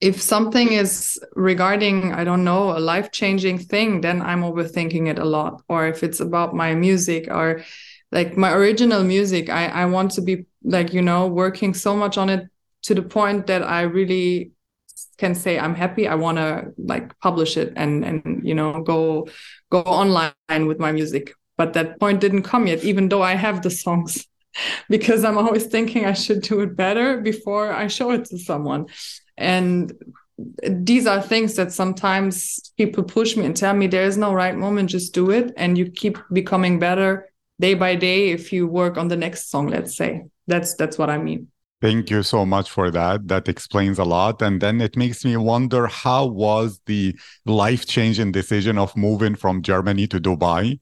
if 0.00 0.20
something 0.20 0.72
is 0.72 1.18
regarding 1.34 2.12
i 2.12 2.22
don't 2.22 2.44
know 2.44 2.76
a 2.76 2.80
life 2.80 3.10
changing 3.12 3.58
thing 3.58 4.00
then 4.00 4.20
i'm 4.20 4.42
overthinking 4.42 5.08
it 5.08 5.18
a 5.18 5.24
lot. 5.24 5.62
Or 5.68 5.86
if 5.86 6.02
it's 6.02 6.20
about 6.20 6.54
my 6.54 6.74
music 6.74 7.28
or 7.30 7.62
like 8.12 8.36
my 8.36 8.52
original 8.52 9.02
music 9.02 9.48
i 9.48 9.66
i 9.66 9.86
want 9.86 10.12
to 10.12 10.22
be 10.22 10.46
like 10.62 10.92
you 10.92 11.02
know 11.02 11.26
working 11.26 11.74
so 11.74 11.96
much 11.96 12.18
on 12.18 12.28
it 12.28 12.48
to 12.82 12.94
the 12.94 13.02
point 13.02 13.46
that 13.46 13.62
i 13.62 13.82
really 13.82 14.52
can 15.18 15.34
say 15.34 15.58
i'm 15.58 15.74
happy. 15.74 16.06
I 16.06 16.14
want 16.14 16.38
to 16.38 16.72
like 16.76 17.18
publish 17.20 17.56
it 17.56 17.72
and 17.76 18.04
and 18.04 18.40
you 18.44 18.54
know 18.54 18.82
go 18.82 19.28
go 19.70 19.80
online 19.80 20.66
with 20.66 20.78
my 20.78 20.92
music. 20.92 21.34
But 21.56 21.72
that 21.72 21.98
point 21.98 22.20
didn't 22.20 22.42
come 22.42 22.66
yet 22.66 22.84
even 22.84 23.08
though 23.08 23.22
i 23.22 23.34
have 23.34 23.62
the 23.62 23.70
songs 23.70 24.26
because 24.88 25.24
i'm 25.24 25.38
always 25.38 25.66
thinking 25.66 26.04
i 26.04 26.12
should 26.12 26.42
do 26.42 26.60
it 26.60 26.76
better 26.76 27.20
before 27.20 27.72
i 27.72 27.86
show 27.86 28.10
it 28.10 28.24
to 28.24 28.38
someone 28.38 28.86
and 29.36 29.92
these 30.68 31.06
are 31.06 31.22
things 31.22 31.54
that 31.54 31.72
sometimes 31.72 32.72
people 32.76 33.02
push 33.02 33.36
me 33.36 33.46
and 33.46 33.56
tell 33.56 33.74
me 33.74 33.86
there 33.86 34.04
is 34.04 34.18
no 34.18 34.34
right 34.34 34.56
moment 34.56 34.90
just 34.90 35.14
do 35.14 35.30
it 35.30 35.52
and 35.56 35.78
you 35.78 35.90
keep 35.90 36.18
becoming 36.32 36.78
better 36.78 37.30
day 37.58 37.74
by 37.74 37.94
day 37.94 38.30
if 38.30 38.52
you 38.52 38.66
work 38.66 38.98
on 38.98 39.08
the 39.08 39.16
next 39.16 39.50
song 39.50 39.66
let's 39.68 39.96
say 39.96 40.24
that's 40.46 40.74
that's 40.74 40.98
what 40.98 41.10
i 41.10 41.18
mean 41.18 41.48
Thank 41.82 42.08
you 42.08 42.22
so 42.22 42.46
much 42.46 42.70
for 42.70 42.90
that. 42.90 43.28
That 43.28 43.48
explains 43.48 43.98
a 43.98 44.04
lot. 44.04 44.40
And 44.40 44.62
then 44.62 44.80
it 44.80 44.96
makes 44.96 45.26
me 45.26 45.36
wonder 45.36 45.86
how 45.86 46.24
was 46.24 46.80
the 46.86 47.14
life 47.44 47.86
changing 47.86 48.32
decision 48.32 48.78
of 48.78 48.96
moving 48.96 49.34
from 49.34 49.60
Germany 49.60 50.06
to 50.06 50.18
Dubai? 50.18 50.80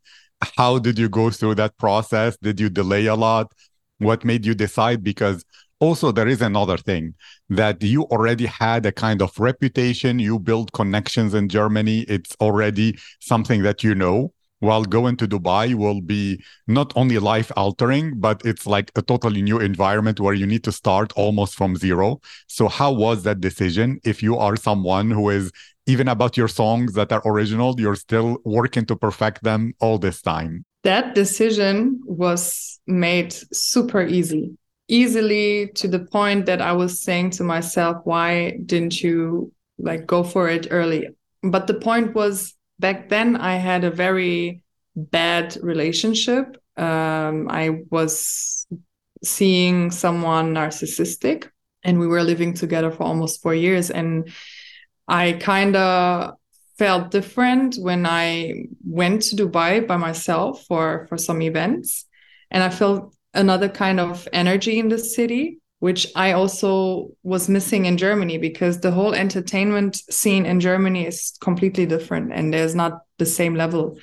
How 0.57 0.79
did 0.79 0.99
you 0.99 1.09
go 1.09 1.31
through 1.31 1.57
that 1.57 1.77
process? 1.79 2.37
Did 2.43 2.61
you 2.61 2.69
delay 2.69 3.07
a 3.07 3.15
lot? 3.15 3.53
What 3.99 4.25
made 4.25 4.45
you 4.45 4.55
decide? 4.55 5.03
Because 5.03 5.45
also 5.81 6.13
there 6.13 6.29
is 6.29 6.41
another 6.41 6.79
thing 6.79 7.15
that 7.49 7.83
you 7.83 8.05
already 8.05 8.47
had 8.47 8.87
a 8.87 8.93
kind 8.93 9.21
of 9.21 9.39
reputation 9.39 10.19
you 10.19 10.39
build 10.39 10.73
connections 10.73 11.35
in 11.35 11.49
germany 11.49 12.07
it's 12.09 12.37
already 12.41 12.97
something 13.21 13.63
that 13.65 13.83
you 13.83 13.95
know 13.95 14.33
while 14.61 14.85
going 14.85 15.17
to 15.17 15.29
Dubai 15.29 15.75
will 15.75 16.01
be 16.01 16.43
not 16.67 16.93
only 16.97 17.19
life 17.19 17.53
altering, 17.57 18.19
but 18.19 18.41
it's 18.45 18.67
like 18.67 18.91
a 18.97 19.03
totally 19.03 19.43
new 19.43 19.59
environment 19.61 20.19
where 20.21 20.33
you 20.33 20.47
need 20.47 20.65
to 20.65 20.73
start 20.73 21.13
almost 21.17 21.55
from 21.55 21.77
zero. 21.77 22.21
So, 22.47 22.69
how 22.69 22.91
was 22.93 23.25
that 23.25 23.41
decision? 23.41 24.01
If 24.05 24.23
you 24.23 24.39
are 24.39 24.57
someone 24.57 25.11
who 25.11 25.29
is 25.29 25.53
even 25.87 26.09
about 26.09 26.37
your 26.37 26.49
songs 26.49 26.95
that 26.95 27.13
are 27.13 27.23
original, 27.27 27.79
you're 27.79 27.97
still 27.97 28.39
working 28.45 28.87
to 28.87 28.97
perfect 28.97 29.43
them 29.43 29.75
all 29.81 29.99
this 29.99 30.23
time? 30.23 30.65
That 30.83 31.15
decision 31.15 32.01
was 32.05 32.81
made 32.87 33.33
super 33.53 34.03
easy, 34.03 34.57
easily 34.89 35.69
to 35.75 35.89
the 35.89 36.01
point 36.01 36.47
that 36.47 36.61
I 36.61 36.73
was 36.73 37.01
saying 37.01 37.31
to 37.31 37.45
myself, 37.45 37.99
why 38.05 38.59
didn't 38.65 39.03
you 39.03 39.53
like 39.79 40.07
go 40.07 40.23
for 40.23 40.49
it 40.49 40.69
early? 40.71 41.09
But 41.43 41.67
the 41.67 41.75
point 41.75 42.15
was 42.15 42.55
back 42.79 43.09
then 43.09 43.37
I 43.37 43.57
had 43.57 43.85
a 43.85 43.91
very 43.91 44.63
bad 44.97 45.57
relationship. 45.63 46.57
Um, 46.77 47.49
I 47.49 47.83
was 47.91 48.67
seeing 49.23 49.91
someone 49.91 50.55
narcissistic, 50.55 51.49
and 51.83 51.99
we 51.99 52.07
were 52.07 52.23
living 52.23 52.55
together 52.55 52.91
for 52.91 53.05
almost 53.05 53.43
four 53.43 53.55
years. 53.55 53.91
And 53.91 54.31
I 55.09 55.33
kind 55.35 55.77
of 55.77 56.35
felt 56.79 57.11
different 57.11 57.77
when 57.77 58.07
I 58.07 58.67
went 58.85 59.23
to 59.23 59.37
Dubai 59.37 59.87
by 59.87 59.97
myself 59.97 60.65
for 60.67 61.07
for 61.09 61.19
some 61.19 61.43
events, 61.43 62.07
and 62.51 62.63
I 62.63 62.71
felt 62.71 63.15
another 63.33 63.69
kind 63.69 64.01
of 64.01 64.29
energy 64.33 64.79
in 64.79 64.89
the 64.89 64.99
city 64.99 65.59
which 65.85 66.07
I 66.17 66.33
also 66.33 67.11
was 67.23 67.51
missing 67.51 67.85
in 67.85 67.99
Germany 67.99 68.39
because 68.39 68.81
the 68.81 68.91
whole 68.91 69.13
entertainment 69.15 69.97
scene 70.09 70.47
in 70.47 70.59
Germany 70.59 71.07
is 71.07 71.37
completely 71.43 71.85
different 71.85 72.33
and 72.33 72.55
there's 72.55 72.75
not 72.75 73.03
the 73.19 73.27
same 73.27 73.55
level. 73.55 73.99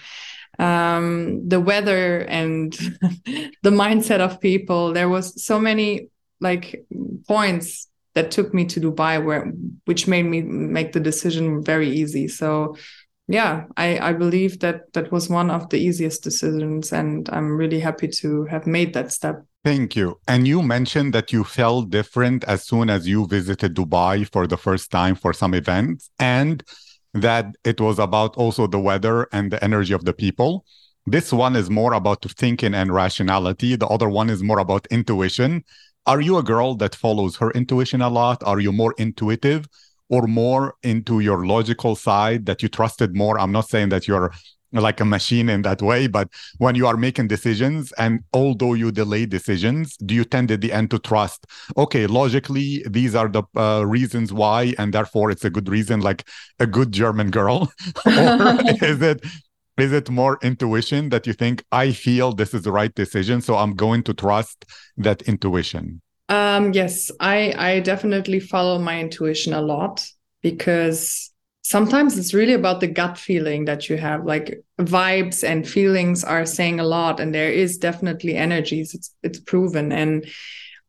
Um, 0.60 1.50
the 1.50 1.60
weather 1.60 2.20
and 2.20 2.72
the 3.64 3.72
mindset 3.72 4.20
of 4.20 4.40
people, 4.40 4.94
there 4.94 5.10
was 5.10 5.44
so 5.44 5.60
many 5.60 6.10
like 6.40 6.86
points 7.28 7.88
that 8.14 8.32
took 8.32 8.54
me 8.54 8.66
to 8.66 8.80
Dubai 8.80 9.24
where 9.24 9.52
which 9.86 10.08
made 10.08 10.26
me 10.26 10.42
make 10.42 10.92
the 10.92 11.00
decision 11.00 11.64
very 11.64 11.90
easy. 11.90 12.28
So 12.28 12.76
yeah, 13.28 13.66
I, 13.78 13.98
I 14.10 14.14
believe 14.14 14.60
that 14.60 14.92
that 14.94 15.12
was 15.12 15.30
one 15.30 15.50
of 15.50 15.70
the 15.70 15.78
easiest 15.78 16.24
decisions 16.24 16.92
and 16.92 17.30
I'm 17.32 17.56
really 17.56 17.80
happy 17.80 18.08
to 18.08 18.46
have 18.46 18.68
made 18.68 18.94
that 18.94 19.12
step. 19.12 19.46
Thank 19.64 19.96
you. 19.96 20.20
And 20.28 20.48
you 20.48 20.64
mentioned 20.64 21.14
that 21.14 21.32
you 21.32 21.44
felt 21.44 21.92
different 21.92 22.44
as 22.46 22.68
soon 22.68 22.90
as 22.90 23.08
you 23.08 23.28
visited 23.28 23.76
Dubai 23.76 24.30
for 24.32 24.48
the 24.48 24.58
first 24.58 24.90
time 24.90 25.16
for 25.16 25.34
some 25.34 25.54
events, 25.54 26.10
and 26.18 26.64
that 27.14 27.56
it 27.64 27.80
was 27.80 28.00
about 28.00 28.36
also 28.38 28.66
the 28.66 28.80
weather 28.80 29.28
and 29.32 29.52
the 29.52 29.64
energy 29.64 29.94
of 29.94 30.04
the 30.04 30.14
people. 30.14 30.66
This 31.06 31.32
one 31.32 31.56
is 31.56 31.70
more 31.70 31.94
about 31.94 32.24
thinking 32.38 32.74
and 32.74 32.92
rationality. 32.92 33.76
The 33.76 33.88
other 33.88 34.10
one 34.10 34.30
is 34.30 34.42
more 34.42 34.60
about 34.60 34.88
intuition. 34.90 35.64
Are 36.06 36.22
you 36.22 36.38
a 36.38 36.44
girl 36.44 36.76
that 36.76 36.96
follows 36.96 37.36
her 37.38 37.52
intuition 37.52 38.02
a 38.02 38.10
lot? 38.10 38.42
Are 38.44 38.60
you 38.60 38.72
more 38.72 38.94
intuitive 38.98 39.68
or 40.10 40.28
more 40.28 40.76
into 40.84 41.20
your 41.20 41.46
logical 41.46 41.96
side 41.96 42.46
that 42.48 42.64
you 42.64 42.70
trusted 42.70 43.16
more? 43.16 43.40
I'm 43.40 43.52
not 43.52 43.70
saying 43.70 43.90
that 43.90 44.08
you're 44.08 44.32
like 44.74 45.00
a 45.02 45.06
machine 45.06 45.50
in 45.50 45.64
that 45.64 45.82
way 45.82 46.08
but 46.08 46.30
when 46.58 46.76
you 46.76 46.88
are 46.88 46.96
making 46.96 47.28
decisions 47.28 47.92
and 47.98 48.22
although 48.34 48.74
you 48.74 48.92
delay 48.92 49.26
decisions 49.26 49.98
do 49.98 50.16
you 50.16 50.24
tend 50.24 50.50
at 50.50 50.62
the 50.62 50.72
end 50.72 50.90
to 50.90 50.98
trust 50.98 51.46
okay 51.78 52.08
logically 52.08 52.82
these 52.90 53.14
are 53.14 53.28
the 53.28 53.44
uh, 53.58 53.84
reasons 53.86 54.32
why 54.32 54.74
and 54.78 54.94
therefore 54.94 55.30
it's 55.30 55.44
a 55.44 55.50
good 55.50 55.68
reason 55.68 56.00
like 56.00 56.26
a 56.60 56.66
good 56.66 56.92
german 56.92 57.30
girl 57.30 57.72
or 58.06 58.58
is 58.82 59.02
it 59.02 59.22
is 59.82 59.92
it 59.92 60.10
more 60.10 60.38
intuition 60.42 61.10
that 61.10 61.26
you 61.28 61.34
think 61.34 61.64
i 61.72 61.92
feel 61.92 62.28
this 62.34 62.54
is 62.54 62.62
the 62.64 62.72
right 62.72 62.94
decision 62.96 63.42
so 63.42 63.56
i'm 63.56 63.76
going 63.76 64.02
to 64.04 64.14
trust 64.14 64.66
that 64.98 65.22
intuition 65.24 66.02
um 66.30 66.72
yes 66.74 67.12
i 67.20 67.38
i 67.58 67.80
definitely 67.80 68.40
follow 68.40 68.78
my 68.80 69.00
intuition 69.00 69.54
a 69.54 69.62
lot 69.62 69.96
because 70.42 71.32
sometimes 71.64 72.18
it's 72.18 72.34
really 72.34 72.54
about 72.54 72.80
the 72.80 72.88
gut 72.88 73.18
feeling 73.18 73.66
that 73.66 73.90
you 73.90 73.98
have 73.98 74.26
like 74.26 74.64
vibes 74.80 75.44
and 75.44 75.68
feelings 75.68 76.24
are 76.24 76.46
saying 76.46 76.80
a 76.80 76.84
lot 76.84 77.20
and 77.20 77.34
there 77.34 77.52
is 77.52 77.78
definitely 77.78 78.36
energies 78.36 78.94
it's 78.94 79.14
it's 79.24 79.40
proven. 79.40 79.92
And 79.92 80.26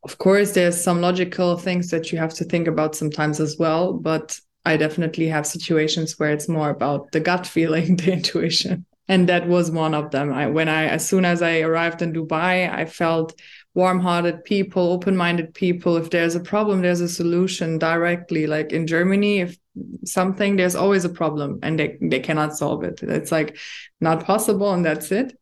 of 0.05 0.19
course 0.19 0.53
there's 0.53 0.83
some 0.83 1.01
logical 1.01 1.57
things 1.57 1.91
that 1.91 2.11
you 2.11 2.19
have 2.19 2.35
to 2.35 2.45
think 2.45 2.67
about 2.69 2.97
sometimes 2.97 3.39
as 3.39 3.57
well 3.59 3.93
but 3.93 4.39
i 4.65 4.77
definitely 4.77 5.29
have 5.29 5.47
situations 5.47 6.19
where 6.19 6.31
it's 6.31 6.49
more 6.49 6.71
about 6.71 7.11
the 7.13 7.21
gut 7.21 7.47
feeling 7.47 7.97
the 8.03 8.13
intuition. 8.13 8.87
And 9.09 9.29
that 9.29 9.49
was 9.49 9.71
one 9.71 9.95
of 9.95 10.11
them. 10.11 10.33
I, 10.33 10.47
when 10.47 10.69
i 10.69 10.87
as 10.87 11.07
soon 11.07 11.25
as 11.25 11.43
i 11.43 11.61
arrived 11.61 12.03
in 12.03 12.13
dubai 12.13 12.73
i 12.73 12.85
felt 12.85 13.35
warm-hearted 13.75 14.45
people 14.45 14.93
open-minded 14.93 15.55
people. 15.55 15.97
If 15.97 16.11
there's 16.11 16.35
a 16.35 16.41
problem 16.41 16.83
there's 16.83 17.01
a 17.01 17.09
solution 17.09 17.79
directly. 17.79 18.47
Like 18.47 18.73
in 18.73 18.87
germany 18.87 19.41
if 19.41 19.59
something 20.05 20.57
there's 20.57 20.75
always 20.75 21.05
a 21.05 21.09
problem 21.09 21.59
and 21.63 21.79
they, 21.79 21.99
they 22.01 22.21
cannot 22.21 22.57
solve 22.57 22.85
it. 22.85 23.03
It's 23.03 23.33
like 23.33 23.57
not 24.01 24.25
possible 24.25 24.73
and 24.73 24.85
that's 24.85 25.11
it 25.11 25.37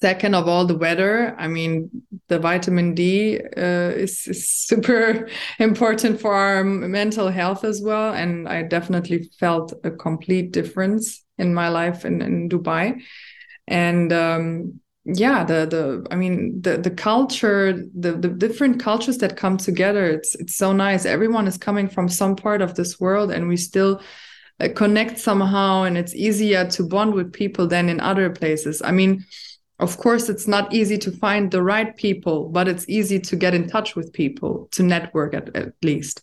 second 0.00 0.34
of 0.34 0.48
all 0.48 0.64
the 0.64 0.76
weather. 0.76 1.34
I 1.38 1.48
mean 1.48 1.90
the 2.28 2.38
vitamin 2.38 2.94
d 2.94 3.38
uh, 3.56 3.92
is, 4.04 4.26
is, 4.26 4.48
super 4.48 5.28
important 5.58 6.20
for 6.20 6.34
our 6.34 6.64
mental 6.64 7.28
health 7.28 7.64
as 7.64 7.82
well. 7.82 8.12
And 8.12 8.48
i 8.48 8.62
definitely 8.62 9.30
felt 9.40 9.72
a 9.84 9.90
complete 9.90 10.52
difference 10.52 11.24
in 11.38 11.54
my 11.54 11.68
life 11.68 12.04
in, 12.04 12.22
in 12.22 12.48
dubai. 12.48 13.00
And 13.66 14.12
um, 14.12 14.80
yeah 15.14 15.42
the 15.42 15.64
the 15.64 16.06
i 16.10 16.16
mean 16.16 16.60
the 16.60 16.76
the 16.76 16.90
culture 16.90 17.72
the 17.98 18.12
the 18.12 18.28
different 18.28 18.78
cultures 18.78 19.16
that 19.18 19.38
come 19.38 19.56
together 19.56 20.04
it's 20.04 20.34
it's 20.34 20.56
so 20.56 20.72
nice. 20.72 21.06
Everyone 21.06 21.46
is 21.46 21.56
coming 21.56 21.88
from 21.88 22.08
some 22.08 22.36
part 22.36 22.60
of 22.60 22.74
this 22.74 23.00
world 23.00 23.30
and 23.30 23.48
we 23.48 23.56
still 23.56 24.02
uh, 24.60 24.68
connect 24.74 25.18
somehow 25.18 25.84
and 25.84 25.96
it's 25.96 26.14
easier 26.14 26.68
to 26.70 26.82
bond 26.82 27.14
with 27.14 27.32
people 27.32 27.66
than 27.66 27.88
in 27.88 28.00
other 28.00 28.28
places. 28.28 28.82
I 28.84 28.92
mean 28.92 29.24
of 29.78 29.96
course 29.98 30.28
it's 30.28 30.48
not 30.48 30.72
easy 30.72 30.98
to 30.98 31.12
find 31.12 31.50
the 31.50 31.62
right 31.62 31.96
people 31.96 32.48
but 32.48 32.68
it's 32.68 32.88
easy 32.88 33.18
to 33.20 33.36
get 33.36 33.54
in 33.54 33.68
touch 33.68 33.94
with 33.96 34.12
people 34.12 34.68
to 34.72 34.82
network 34.82 35.34
at, 35.34 35.54
at 35.56 35.72
least 35.82 36.22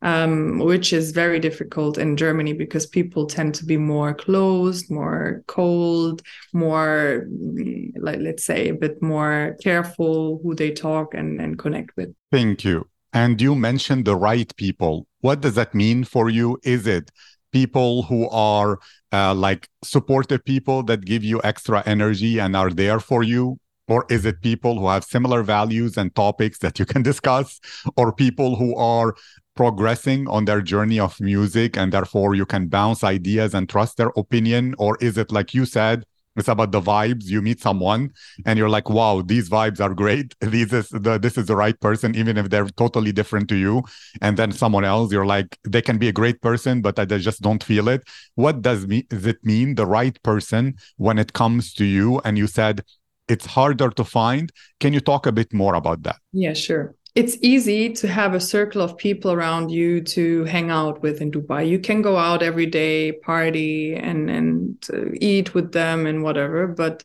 um, 0.00 0.60
which 0.60 0.92
is 0.92 1.10
very 1.10 1.40
difficult 1.40 1.98
in 1.98 2.16
germany 2.16 2.52
because 2.52 2.86
people 2.86 3.26
tend 3.26 3.54
to 3.54 3.64
be 3.64 3.76
more 3.76 4.14
closed 4.14 4.90
more 4.90 5.42
cold 5.46 6.22
more 6.52 7.26
mm, 7.28 7.92
like 8.00 8.18
let's 8.20 8.44
say 8.44 8.68
a 8.68 8.74
bit 8.74 9.00
more 9.02 9.56
careful 9.62 10.40
who 10.42 10.54
they 10.54 10.70
talk 10.70 11.14
and, 11.14 11.40
and 11.40 11.58
connect 11.58 11.96
with. 11.96 12.14
Thank 12.32 12.64
you. 12.64 12.88
And 13.12 13.40
you 13.40 13.54
mentioned 13.54 14.04
the 14.04 14.16
right 14.16 14.54
people. 14.56 15.06
What 15.20 15.40
does 15.40 15.54
that 15.54 15.74
mean 15.74 16.04
for 16.04 16.28
you? 16.28 16.58
Is 16.62 16.86
it 16.86 17.10
people 17.52 18.02
who 18.04 18.28
are 18.28 18.78
uh, 19.12 19.34
like 19.34 19.68
supportive 19.82 20.44
people 20.44 20.82
that 20.84 21.04
give 21.04 21.24
you 21.24 21.40
extra 21.44 21.82
energy 21.86 22.38
and 22.38 22.56
are 22.56 22.70
there 22.70 23.00
for 23.00 23.22
you? 23.22 23.58
Or 23.88 24.04
is 24.10 24.26
it 24.26 24.42
people 24.42 24.78
who 24.78 24.88
have 24.88 25.02
similar 25.02 25.42
values 25.42 25.96
and 25.96 26.14
topics 26.14 26.58
that 26.58 26.78
you 26.78 26.84
can 26.84 27.02
discuss? 27.10 27.58
Or 27.96 28.12
people 28.12 28.56
who 28.56 28.76
are 28.76 29.14
progressing 29.56 30.28
on 30.28 30.44
their 30.44 30.60
journey 30.60 31.00
of 31.00 31.18
music 31.20 31.76
and 31.76 31.92
therefore 31.92 32.34
you 32.34 32.46
can 32.46 32.68
bounce 32.68 33.02
ideas 33.02 33.54
and 33.54 33.68
trust 33.68 33.96
their 33.96 34.12
opinion? 34.16 34.74
Or 34.78 34.98
is 35.00 35.16
it 35.16 35.32
like 35.32 35.54
you 35.54 35.64
said, 35.64 36.04
it's 36.38 36.48
about 36.48 36.72
the 36.72 36.80
vibes. 36.80 37.24
You 37.26 37.42
meet 37.42 37.60
someone 37.60 38.10
and 38.46 38.58
you're 38.58 38.68
like, 38.68 38.88
wow, 38.88 39.22
these 39.24 39.48
vibes 39.48 39.80
are 39.80 39.94
great. 39.94 40.34
This 40.58 40.72
is 40.72 40.88
the 40.88 41.18
this 41.18 41.38
is 41.38 41.46
the 41.46 41.56
right 41.56 41.78
person, 41.80 42.14
even 42.14 42.36
if 42.36 42.50
they're 42.50 42.66
totally 42.66 43.12
different 43.12 43.48
to 43.50 43.56
you. 43.56 43.82
And 44.20 44.36
then 44.36 44.52
someone 44.52 44.84
else, 44.84 45.12
you're 45.12 45.26
like, 45.26 45.58
they 45.64 45.82
can 45.82 45.98
be 45.98 46.08
a 46.08 46.12
great 46.12 46.40
person, 46.40 46.80
but 46.82 46.98
I 46.98 47.04
just 47.04 47.40
don't 47.42 47.62
feel 47.62 47.88
it. 47.88 48.02
What 48.34 48.62
does 48.62 48.86
me 48.86 49.02
does 49.02 49.26
it 49.26 49.44
mean 49.44 49.74
the 49.74 49.86
right 49.86 50.20
person 50.22 50.76
when 50.96 51.18
it 51.18 51.32
comes 51.32 51.74
to 51.74 51.84
you? 51.84 52.20
And 52.24 52.38
you 52.38 52.46
said 52.46 52.82
it's 53.28 53.46
harder 53.46 53.90
to 53.90 54.04
find. 54.04 54.50
Can 54.80 54.92
you 54.92 55.00
talk 55.00 55.26
a 55.26 55.32
bit 55.32 55.52
more 55.52 55.74
about 55.74 56.02
that? 56.04 56.16
Yeah, 56.32 56.54
sure 56.54 56.94
it's 57.18 57.36
easy 57.42 57.92
to 57.92 58.06
have 58.06 58.34
a 58.34 58.40
circle 58.40 58.80
of 58.80 58.96
people 58.96 59.32
around 59.32 59.70
you 59.70 60.00
to 60.00 60.44
hang 60.44 60.70
out 60.70 61.02
with 61.02 61.20
in 61.20 61.32
Dubai. 61.32 61.68
You 61.68 61.80
can 61.80 62.00
go 62.00 62.16
out 62.16 62.44
every 62.44 62.66
day, 62.66 63.10
party, 63.10 63.96
and 63.96 64.30
and 64.30 64.76
uh, 64.94 65.10
eat 65.20 65.52
with 65.52 65.72
them 65.72 66.06
and 66.06 66.22
whatever. 66.22 66.68
But 66.68 67.02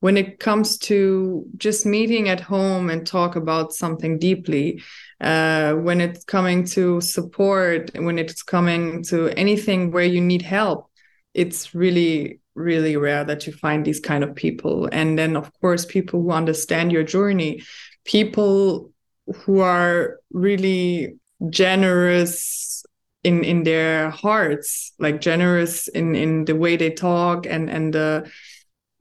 when 0.00 0.16
it 0.16 0.40
comes 0.40 0.78
to 0.90 1.46
just 1.58 1.86
meeting 1.86 2.28
at 2.28 2.40
home 2.40 2.90
and 2.90 3.06
talk 3.06 3.36
about 3.36 3.72
something 3.72 4.18
deeply, 4.18 4.82
uh, 5.20 5.74
when 5.74 6.00
it's 6.00 6.24
coming 6.24 6.64
to 6.76 7.00
support, 7.00 7.92
when 7.94 8.18
it's 8.18 8.42
coming 8.42 9.04
to 9.04 9.28
anything 9.44 9.92
where 9.92 10.10
you 10.14 10.20
need 10.20 10.42
help, 10.42 10.90
it's 11.34 11.72
really 11.72 12.40
really 12.56 12.96
rare 12.96 13.24
that 13.24 13.46
you 13.46 13.52
find 13.52 13.84
these 13.84 14.00
kind 14.00 14.24
of 14.24 14.34
people. 14.34 14.88
And 14.92 15.16
then 15.16 15.36
of 15.36 15.50
course 15.60 15.86
people 15.86 16.20
who 16.20 16.32
understand 16.32 16.92
your 16.92 17.04
journey, 17.04 17.62
people 18.04 18.91
who 19.26 19.60
are 19.60 20.18
really 20.32 21.18
generous 21.50 22.84
in 23.24 23.44
in 23.44 23.62
their 23.62 24.10
hearts 24.10 24.92
like 24.98 25.20
generous 25.20 25.88
in 25.88 26.14
in 26.14 26.44
the 26.44 26.56
way 26.56 26.76
they 26.76 26.90
talk 26.90 27.46
and 27.46 27.70
and 27.70 27.94
the 27.94 28.28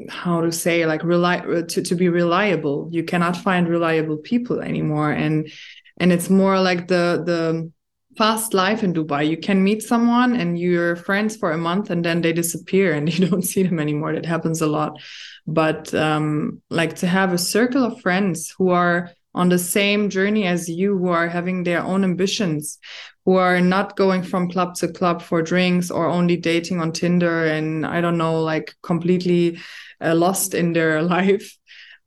how 0.10 0.42
to 0.42 0.52
say 0.52 0.86
like 0.86 1.04
rely 1.04 1.40
to, 1.40 1.82
to 1.82 1.96
be 1.96 2.10
reliable. 2.10 2.90
You 2.92 3.04
cannot 3.04 3.38
find 3.38 3.68
reliable 3.68 4.18
people 4.18 4.62
anymore. 4.62 5.12
And 5.12 5.52
and 5.98 6.12
it's 6.12 6.30
more 6.30 6.60
like 6.60 6.88
the 6.88 7.22
the 7.26 7.72
fast 8.18 8.54
life 8.54 8.84
in 8.84 8.94
dubai. 8.94 9.28
You 9.28 9.38
can 9.38 9.64
meet 9.64 9.82
someone 9.82 10.36
and 10.36 10.60
you're 10.60 10.96
friends 10.96 11.38
for 11.38 11.52
a 11.52 11.58
month 11.58 11.90
and 11.90 12.04
then 12.04 12.22
they 12.22 12.34
disappear 12.34 12.94
and 12.94 13.12
you 13.18 13.28
don't 13.28 13.44
see 13.44 13.64
them 13.64 13.80
anymore. 13.80 14.14
That 14.14 14.26
happens 14.26 14.62
a 14.62 14.68
lot. 14.68 15.00
But 15.48 15.94
um 15.94 16.62
like 16.70 16.96
to 16.98 17.08
have 17.08 17.34
a 17.34 17.38
circle 17.38 17.84
of 17.84 18.02
friends 18.02 18.54
who 18.58 18.70
are 18.70 19.12
on 19.34 19.50
the 19.50 19.58
same 19.58 20.10
journey 20.10 20.46
as 20.46 20.70
you 20.70 20.98
who 20.98 21.10
are 21.10 21.28
having 21.28 21.64
their 21.64 21.82
own 21.82 22.04
ambitions 22.04 22.80
who 23.26 23.36
are 23.36 23.62
not 23.62 23.96
going 23.96 24.24
from 24.24 24.50
club 24.50 24.76
to 24.76 24.88
club 24.88 25.22
for 25.22 25.42
drinks 25.42 25.92
or 25.92 26.08
only 26.08 26.36
dating 26.36 26.80
on 26.80 26.92
tinder 26.92 27.46
and 27.46 27.86
i 27.86 28.02
don't 28.02 28.18
know 28.18 28.42
like 28.42 28.74
completely 28.82 29.58
uh, 30.04 30.16
lost 30.16 30.54
in 30.54 30.74
their 30.74 31.02
life 31.16 31.58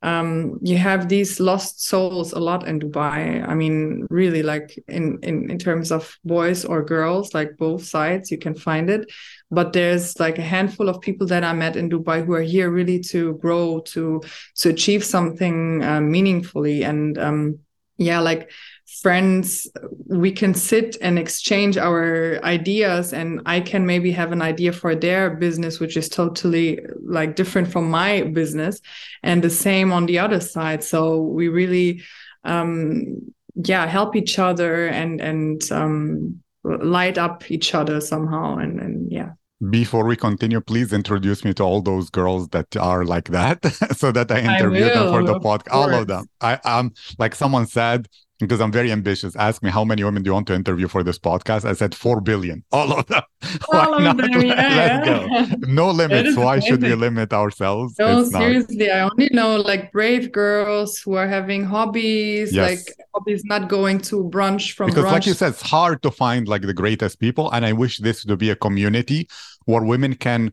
um, 0.05 0.59
you 0.61 0.77
have 0.77 1.09
these 1.09 1.39
lost 1.39 1.83
souls 1.83 2.31
a 2.31 2.39
lot 2.39 2.67
in 2.67 2.79
Dubai. 2.79 3.43
I 3.47 3.55
mean, 3.55 4.05
really, 4.11 4.43
like 4.43 4.77
in, 4.87 5.17
in 5.23 5.49
in 5.49 5.57
terms 5.57 5.91
of 5.91 6.15
boys 6.23 6.63
or 6.63 6.85
girls, 6.85 7.33
like 7.33 7.57
both 7.57 7.83
sides, 7.83 8.29
you 8.29 8.37
can 8.37 8.53
find 8.53 8.87
it. 8.91 9.11
But 9.49 9.73
there's 9.73 10.19
like 10.19 10.37
a 10.37 10.43
handful 10.43 10.89
of 10.89 11.01
people 11.01 11.25
that 11.27 11.43
I 11.43 11.53
met 11.53 11.75
in 11.75 11.89
Dubai 11.89 12.23
who 12.23 12.33
are 12.33 12.41
here 12.41 12.69
really 12.69 12.99
to 13.11 13.33
grow, 13.41 13.79
to 13.93 14.21
to 14.61 14.69
achieve 14.69 15.03
something 15.03 15.83
uh, 15.83 16.01
meaningfully, 16.01 16.83
and 16.83 17.17
um, 17.17 17.59
yeah, 17.97 18.19
like 18.19 18.51
friends 19.01 19.67
we 20.07 20.31
can 20.31 20.53
sit 20.53 20.97
and 21.01 21.17
exchange 21.19 21.77
our 21.77 22.39
ideas 22.43 23.13
and 23.13 23.41
i 23.45 23.59
can 23.59 23.85
maybe 23.85 24.11
have 24.11 24.31
an 24.31 24.41
idea 24.41 24.71
for 24.71 24.95
their 24.95 25.31
business 25.35 25.79
which 25.79 25.97
is 25.97 26.09
totally 26.09 26.79
like 27.03 27.35
different 27.35 27.67
from 27.67 27.89
my 27.89 28.21
business 28.21 28.81
and 29.23 29.43
the 29.43 29.49
same 29.49 29.91
on 29.91 30.05
the 30.05 30.19
other 30.19 30.39
side 30.39 30.83
so 30.83 31.21
we 31.21 31.47
really 31.47 32.01
um 32.43 33.21
yeah 33.55 33.85
help 33.85 34.15
each 34.15 34.39
other 34.39 34.87
and 34.87 35.21
and 35.21 35.71
um 35.71 36.41
light 36.63 37.17
up 37.17 37.49
each 37.51 37.73
other 37.73 38.01
somehow 38.01 38.57
and 38.57 38.79
and 38.79 39.11
yeah 39.11 39.31
before 39.69 40.05
we 40.05 40.17
continue, 40.17 40.59
please 40.59 40.91
introduce 40.91 41.45
me 41.45 41.53
to 41.53 41.63
all 41.63 41.81
those 41.81 42.09
girls 42.09 42.49
that 42.49 42.75
are 42.75 43.05
like 43.05 43.29
that 43.29 43.65
so 43.97 44.11
that 44.11 44.29
I 44.31 44.41
interview 44.41 44.85
I 44.85 44.89
them 44.89 45.07
for 45.09 45.23
the 45.23 45.39
podcast. 45.39 45.71
All 45.71 45.93
of 45.93 46.07
them. 46.07 46.25
I 46.41 46.59
am 46.65 46.87
um, 46.87 46.93
like 47.17 47.35
someone 47.35 47.65
said, 47.65 48.07
because 48.39 48.59
I'm 48.59 48.71
very 48.71 48.91
ambitious. 48.91 49.35
Ask 49.35 49.63
me 49.63 49.69
how 49.69 49.85
many 49.85 50.03
women 50.03 50.23
do 50.23 50.29
you 50.29 50.33
want 50.33 50.47
to 50.47 50.53
interview 50.53 50.87
for 50.87 51.03
this 51.03 51.17
podcast? 51.17 51.65
I 51.65 51.73
said 51.73 51.95
four 51.95 52.21
billion. 52.21 52.63
All 52.71 52.99
of 52.99 53.05
them. 53.07 53.21
All 53.71 53.91
Why 53.91 54.03
not? 54.03 54.17
Them, 54.17 54.41
yeah. 54.41 55.03
Let's 55.05 55.49
go. 55.49 55.67
No 55.67 55.91
limits. 55.91 56.35
Why 56.35 56.59
should 56.59 56.81
we 56.81 56.93
limit 56.95 57.33
ourselves? 57.33 57.97
No, 57.97 58.21
it's 58.21 58.31
seriously. 58.31 58.87
Not. 58.87 58.95
I 58.95 59.01
only 59.01 59.29
know 59.31 59.55
like 59.55 59.91
brave 59.91 60.31
girls 60.31 60.97
who 60.97 61.13
are 61.13 61.27
having 61.27 61.63
hobbies, 61.63 62.53
yes. 62.53 62.69
like 62.69 62.95
hobbies 63.13 63.43
not 63.45 63.69
going 63.69 63.99
to 64.01 64.23
brunch 64.23 64.73
from 64.73 64.89
because, 64.89 65.05
brunch. 65.05 65.11
like 65.11 65.25
you 65.25 65.33
said, 65.33 65.53
it's 65.53 65.61
hard 65.61 66.01
to 66.03 66.11
find 66.11 66.47
like 66.47 66.63
the 66.63 66.73
greatest 66.73 67.19
people, 67.19 67.49
and 67.51 67.65
I 67.65 67.73
wish 67.73 67.99
this 67.99 68.23
to 68.25 68.37
be 68.37 68.49
a 68.49 68.55
community 68.55 69.29
where 69.65 69.81
women 69.81 70.15
can 70.15 70.51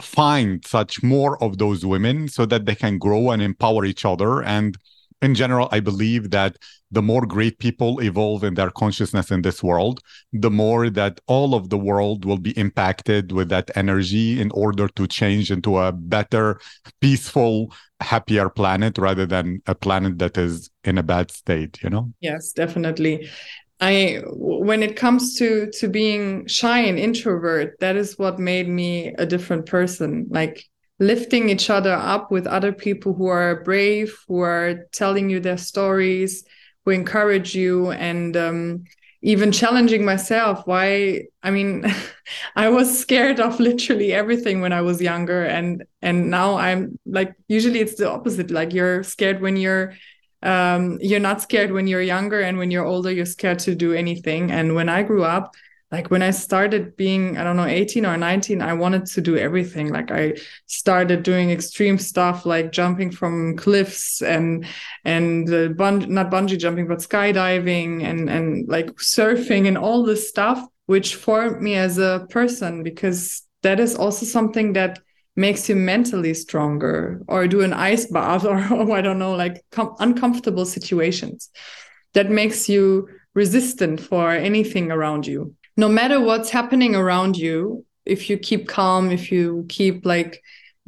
find 0.00 0.64
such 0.64 1.02
more 1.02 1.42
of 1.42 1.58
those 1.58 1.84
women 1.84 2.28
so 2.28 2.44
that 2.46 2.66
they 2.66 2.74
can 2.74 2.98
grow 2.98 3.30
and 3.30 3.42
empower 3.42 3.84
each 3.84 4.04
other 4.04 4.42
and 4.42 4.76
in 5.22 5.34
general, 5.34 5.68
I 5.72 5.80
believe 5.80 6.30
that 6.30 6.56
the 6.90 7.02
more 7.02 7.26
great 7.26 7.58
people 7.58 8.00
evolve 8.00 8.44
in 8.44 8.54
their 8.54 8.70
consciousness 8.70 9.30
in 9.30 9.42
this 9.42 9.62
world, 9.62 10.00
the 10.32 10.50
more 10.50 10.90
that 10.90 11.20
all 11.26 11.54
of 11.54 11.70
the 11.70 11.78
world 11.78 12.24
will 12.24 12.38
be 12.38 12.56
impacted 12.58 13.32
with 13.32 13.48
that 13.48 13.70
energy 13.76 14.40
in 14.40 14.50
order 14.52 14.88
to 14.88 15.06
change 15.06 15.50
into 15.50 15.78
a 15.78 15.92
better, 15.92 16.60
peaceful, 17.00 17.72
happier 18.00 18.50
planet 18.50 18.98
rather 18.98 19.26
than 19.26 19.62
a 19.66 19.74
planet 19.74 20.18
that 20.18 20.36
is 20.36 20.70
in 20.84 20.98
a 20.98 21.02
bad 21.02 21.30
state, 21.30 21.82
you 21.82 21.90
know? 21.90 22.12
Yes, 22.20 22.52
definitely. 22.52 23.28
I 23.80 24.22
when 24.26 24.82
it 24.82 24.96
comes 24.96 25.36
to 25.38 25.70
to 25.72 25.88
being 25.88 26.46
shy 26.46 26.80
and 26.80 26.98
introvert, 26.98 27.78
that 27.80 27.96
is 27.96 28.18
what 28.18 28.38
made 28.38 28.68
me 28.68 29.14
a 29.18 29.26
different 29.26 29.66
person. 29.66 30.26
Like 30.30 30.64
lifting 30.98 31.48
each 31.50 31.68
other 31.70 31.92
up 31.92 32.30
with 32.30 32.46
other 32.46 32.72
people 32.72 33.12
who 33.14 33.26
are 33.26 33.62
brave, 33.62 34.16
who 34.28 34.40
are 34.40 34.86
telling 34.92 35.28
you 35.28 35.40
their 35.40 35.58
stories, 35.58 36.44
who 36.84 36.90
encourage 36.90 37.54
you, 37.54 37.90
and 37.90 38.36
um, 38.36 38.84
even 39.22 39.52
challenging 39.52 40.04
myself. 40.04 40.66
Why? 40.66 41.22
I 41.42 41.50
mean, 41.50 41.84
I 42.56 42.68
was 42.68 42.98
scared 42.98 43.40
of 43.40 43.60
literally 43.60 44.12
everything 44.12 44.60
when 44.60 44.72
I 44.72 44.80
was 44.80 45.02
younger, 45.02 45.44
and 45.44 45.84
and 46.00 46.30
now 46.30 46.56
I'm 46.56 46.98
like 47.04 47.34
usually 47.48 47.80
it's 47.80 47.96
the 47.96 48.10
opposite. 48.10 48.50
Like 48.50 48.72
you're 48.72 49.02
scared 49.02 49.40
when 49.42 49.56
you're 49.56 49.94
um, 50.42 50.98
you're 51.00 51.20
not 51.20 51.42
scared 51.42 51.72
when 51.72 51.86
you're 51.86 52.02
younger, 52.02 52.40
and 52.40 52.56
when 52.56 52.70
you're 52.70 52.86
older, 52.86 53.10
you're 53.10 53.26
scared 53.26 53.58
to 53.60 53.74
do 53.74 53.92
anything. 53.92 54.50
And 54.50 54.74
when 54.74 54.88
I 54.88 55.02
grew 55.02 55.24
up, 55.24 55.54
like 55.92 56.10
when 56.10 56.22
I 56.22 56.32
started 56.32 56.96
being, 56.96 57.36
I 57.38 57.44
don't 57.44 57.56
know, 57.56 57.64
18 57.64 58.04
or 58.04 58.16
19, 58.16 58.60
I 58.60 58.72
wanted 58.72 59.06
to 59.06 59.20
do 59.20 59.36
everything. 59.36 59.92
Like 59.92 60.10
I 60.10 60.34
started 60.66 61.22
doing 61.22 61.50
extreme 61.50 61.96
stuff 61.96 62.44
like 62.44 62.72
jumping 62.72 63.12
from 63.12 63.56
cliffs 63.56 64.20
and 64.20 64.66
and 65.04 65.52
uh, 65.52 65.68
bung- 65.68 66.12
not 66.12 66.30
bungee 66.30 66.58
jumping, 66.58 66.88
but 66.88 66.98
skydiving 66.98 68.02
and 68.02 68.28
and 68.28 68.68
like 68.68 68.86
surfing 68.96 69.68
and 69.68 69.78
all 69.78 70.02
this 70.02 70.28
stuff, 70.28 70.60
which 70.86 71.14
formed 71.14 71.62
me 71.62 71.76
as 71.76 71.98
a 71.98 72.26
person 72.30 72.82
because 72.82 73.42
that 73.62 73.78
is 73.78 73.94
also 73.94 74.26
something 74.26 74.72
that 74.72 74.98
makes 75.36 75.68
you 75.68 75.76
mentally 75.76 76.34
stronger 76.34 77.22
or 77.28 77.46
do 77.46 77.60
an 77.60 77.72
ice 77.72 78.06
bath 78.06 78.44
or, 78.50 78.58
or 78.72 78.96
I 78.96 79.02
don't 79.02 79.20
know, 79.20 79.36
like 79.36 79.64
com- 79.70 79.94
uncomfortable 80.00 80.64
situations 80.64 81.50
that 82.14 82.28
makes 82.28 82.68
you 82.68 83.08
resistant 83.34 84.00
for 84.00 84.30
anything 84.32 84.90
around 84.90 85.26
you 85.26 85.54
no 85.76 85.88
matter 85.88 86.20
what's 86.20 86.50
happening 86.50 86.94
around 86.94 87.36
you 87.36 87.84
if 88.04 88.30
you 88.30 88.38
keep 88.38 88.68
calm 88.68 89.10
if 89.10 89.30
you 89.32 89.66
keep 89.68 90.06
like 90.06 90.42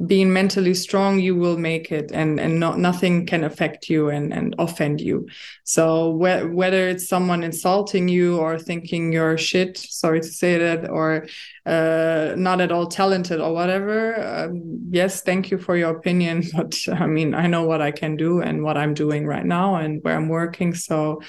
being 0.05 0.31
mentally 0.31 0.73
strong 0.73 1.19
you 1.19 1.35
will 1.35 1.57
make 1.57 1.91
it 1.91 2.09
and 2.13 2.39
and 2.39 2.57
not 2.57 2.79
nothing 2.79 3.25
can 3.25 3.43
affect 3.43 3.89
you 3.89 4.09
and 4.09 4.33
and 4.33 4.55
offend 4.57 5.01
you. 5.01 5.27
So 5.65 6.13
wh- 6.13 6.55
whether 6.55 6.87
it's 6.87 7.09
someone 7.09 7.43
insulting 7.43 8.07
you 8.07 8.37
or 8.37 8.57
thinking 8.57 9.11
you're 9.11 9.37
shit 9.37 9.77
sorry 9.77 10.21
to 10.21 10.27
say 10.27 10.57
that 10.57 10.89
or 10.89 11.27
uh, 11.65 12.33
not 12.37 12.61
at 12.61 12.71
all 12.71 12.87
talented 12.87 13.41
or 13.41 13.53
whatever 13.53 14.15
um, 14.25 14.87
yes 14.89 15.21
thank 15.21 15.51
you 15.51 15.57
for 15.57 15.75
your 15.75 15.95
opinion 15.97 16.43
but 16.55 16.75
i 16.93 17.05
mean 17.05 17.35
i 17.35 17.45
know 17.45 17.63
what 17.63 17.81
i 17.81 17.91
can 17.91 18.15
do 18.15 18.41
and 18.41 18.63
what 18.63 18.77
i'm 18.77 18.93
doing 18.93 19.27
right 19.27 19.45
now 19.45 19.75
and 19.75 20.01
where 20.03 20.15
i'm 20.15 20.29
working 20.29 20.73
so 20.73 21.21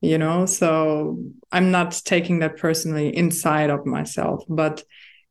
you 0.00 0.18
know 0.18 0.46
so 0.46 1.18
i'm 1.52 1.70
not 1.70 2.00
taking 2.04 2.40
that 2.40 2.56
personally 2.56 3.14
inside 3.16 3.70
of 3.70 3.86
myself 3.86 4.44
but 4.48 4.84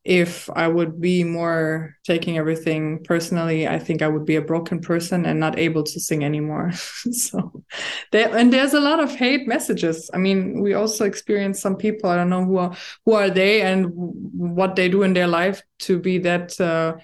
if 0.06 0.51
I 0.51 0.67
would 0.67 1.01
be 1.01 1.23
more 1.23 1.97
taking 2.04 2.38
everything 2.38 3.04
personally, 3.04 3.67
I 3.67 3.80
think 3.80 4.04
I 4.04 4.08
would 4.08 4.23
be 4.23 4.36
a 4.36 4.41
broken 4.41 4.80
person 4.80 5.25
and 5.25 5.39
not 5.39 5.58
able 5.58 5.82
to 5.82 5.99
sing 5.99 6.23
anymore. 6.23 6.71
so 7.12 7.63
there 8.12 8.34
and 8.38 8.54
there's 8.54 8.75
a 8.75 8.80
lot 8.80 8.99
of 8.99 9.15
hate 9.15 9.47
messages. 9.47 10.12
I 10.13 10.19
mean, 10.19 10.62
we 10.62 10.75
also 10.75 11.06
experience 11.06 11.60
some 11.60 11.75
people, 11.75 12.12
I 12.12 12.17
don't 12.17 12.30
know 12.30 12.45
who 12.45 12.58
are 12.58 12.78
who 13.04 13.13
are 13.13 13.32
they 13.32 13.63
and 13.63 13.88
what 13.93 14.75
they 14.75 14.89
do 14.89 15.01
in 15.01 15.13
their 15.13 15.28
life 15.28 15.63
to 15.80 15.97
be 15.97 16.19
that 16.19 16.62
uh, 16.62 16.97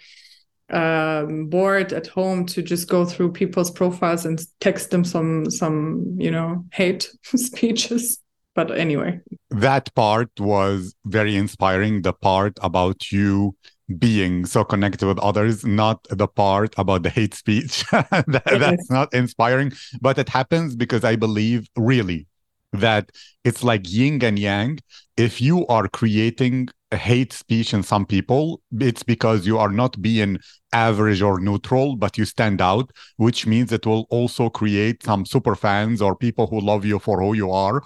um, 0.72 1.48
bored 1.48 1.94
at 1.94 2.08
home 2.08 2.46
to 2.48 2.62
just 2.62 2.90
go 2.90 3.06
through 3.06 3.32
people's 3.34 3.72
profiles 3.72 4.26
and 4.26 4.42
text 4.60 4.92
them 4.92 5.04
some 5.04 5.50
some 5.50 6.16
you 6.18 6.32
know 6.32 6.66
hate 6.72 7.12
speeches. 7.24 8.20
But 8.54 8.78
anyway. 8.78 9.22
That 9.50 9.94
part 9.96 10.30
was 10.38 10.94
very 11.06 11.38
inspiring 11.38 12.02
the 12.02 12.12
part 12.12 12.58
about 12.62 13.10
you 13.10 13.56
being 13.98 14.46
so 14.46 14.64
connected 14.64 15.06
with 15.06 15.20
others 15.20 15.66
not 15.66 16.06
the 16.10 16.28
part 16.28 16.74
about 16.78 17.04
the 17.04 17.10
hate 17.10 17.34
speech. 17.34 17.84
That, 17.92 18.44
that's 18.46 18.90
not 18.90 19.14
inspiring 19.14 19.74
but 20.00 20.18
it 20.18 20.30
happens 20.30 20.76
because 20.76 21.04
i 21.04 21.16
believe 21.16 21.68
really 21.76 22.28
that 22.74 23.12
it's 23.44 23.64
like 23.64 23.92
yin 23.92 24.24
and 24.24 24.40
yang. 24.40 24.80
If 25.18 25.42
you 25.42 25.68
are 25.68 25.88
creating 25.88 26.70
hate 26.96 27.32
speech 27.32 27.74
in 27.74 27.84
some 27.84 28.06
people 28.06 28.62
it's 28.80 29.04
because 29.04 29.46
you 29.48 29.58
are 29.58 29.72
not 29.72 30.02
being 30.02 30.38
average 30.74 31.22
or 31.22 31.40
neutral 31.40 31.96
but 31.96 32.18
you 32.18 32.26
stand 32.26 32.62
out 32.62 32.92
which 33.18 33.48
means 33.48 33.72
it 33.72 33.86
will 33.86 34.06
also 34.10 34.50
create 34.50 35.02
some 35.04 35.26
super 35.26 35.56
fans 35.56 36.02
or 36.02 36.16
people 36.16 36.48
who 36.48 36.60
love 36.60 36.86
you 36.86 37.00
for 37.00 37.22
who 37.22 37.34
you 37.34 37.52
are. 37.52 37.82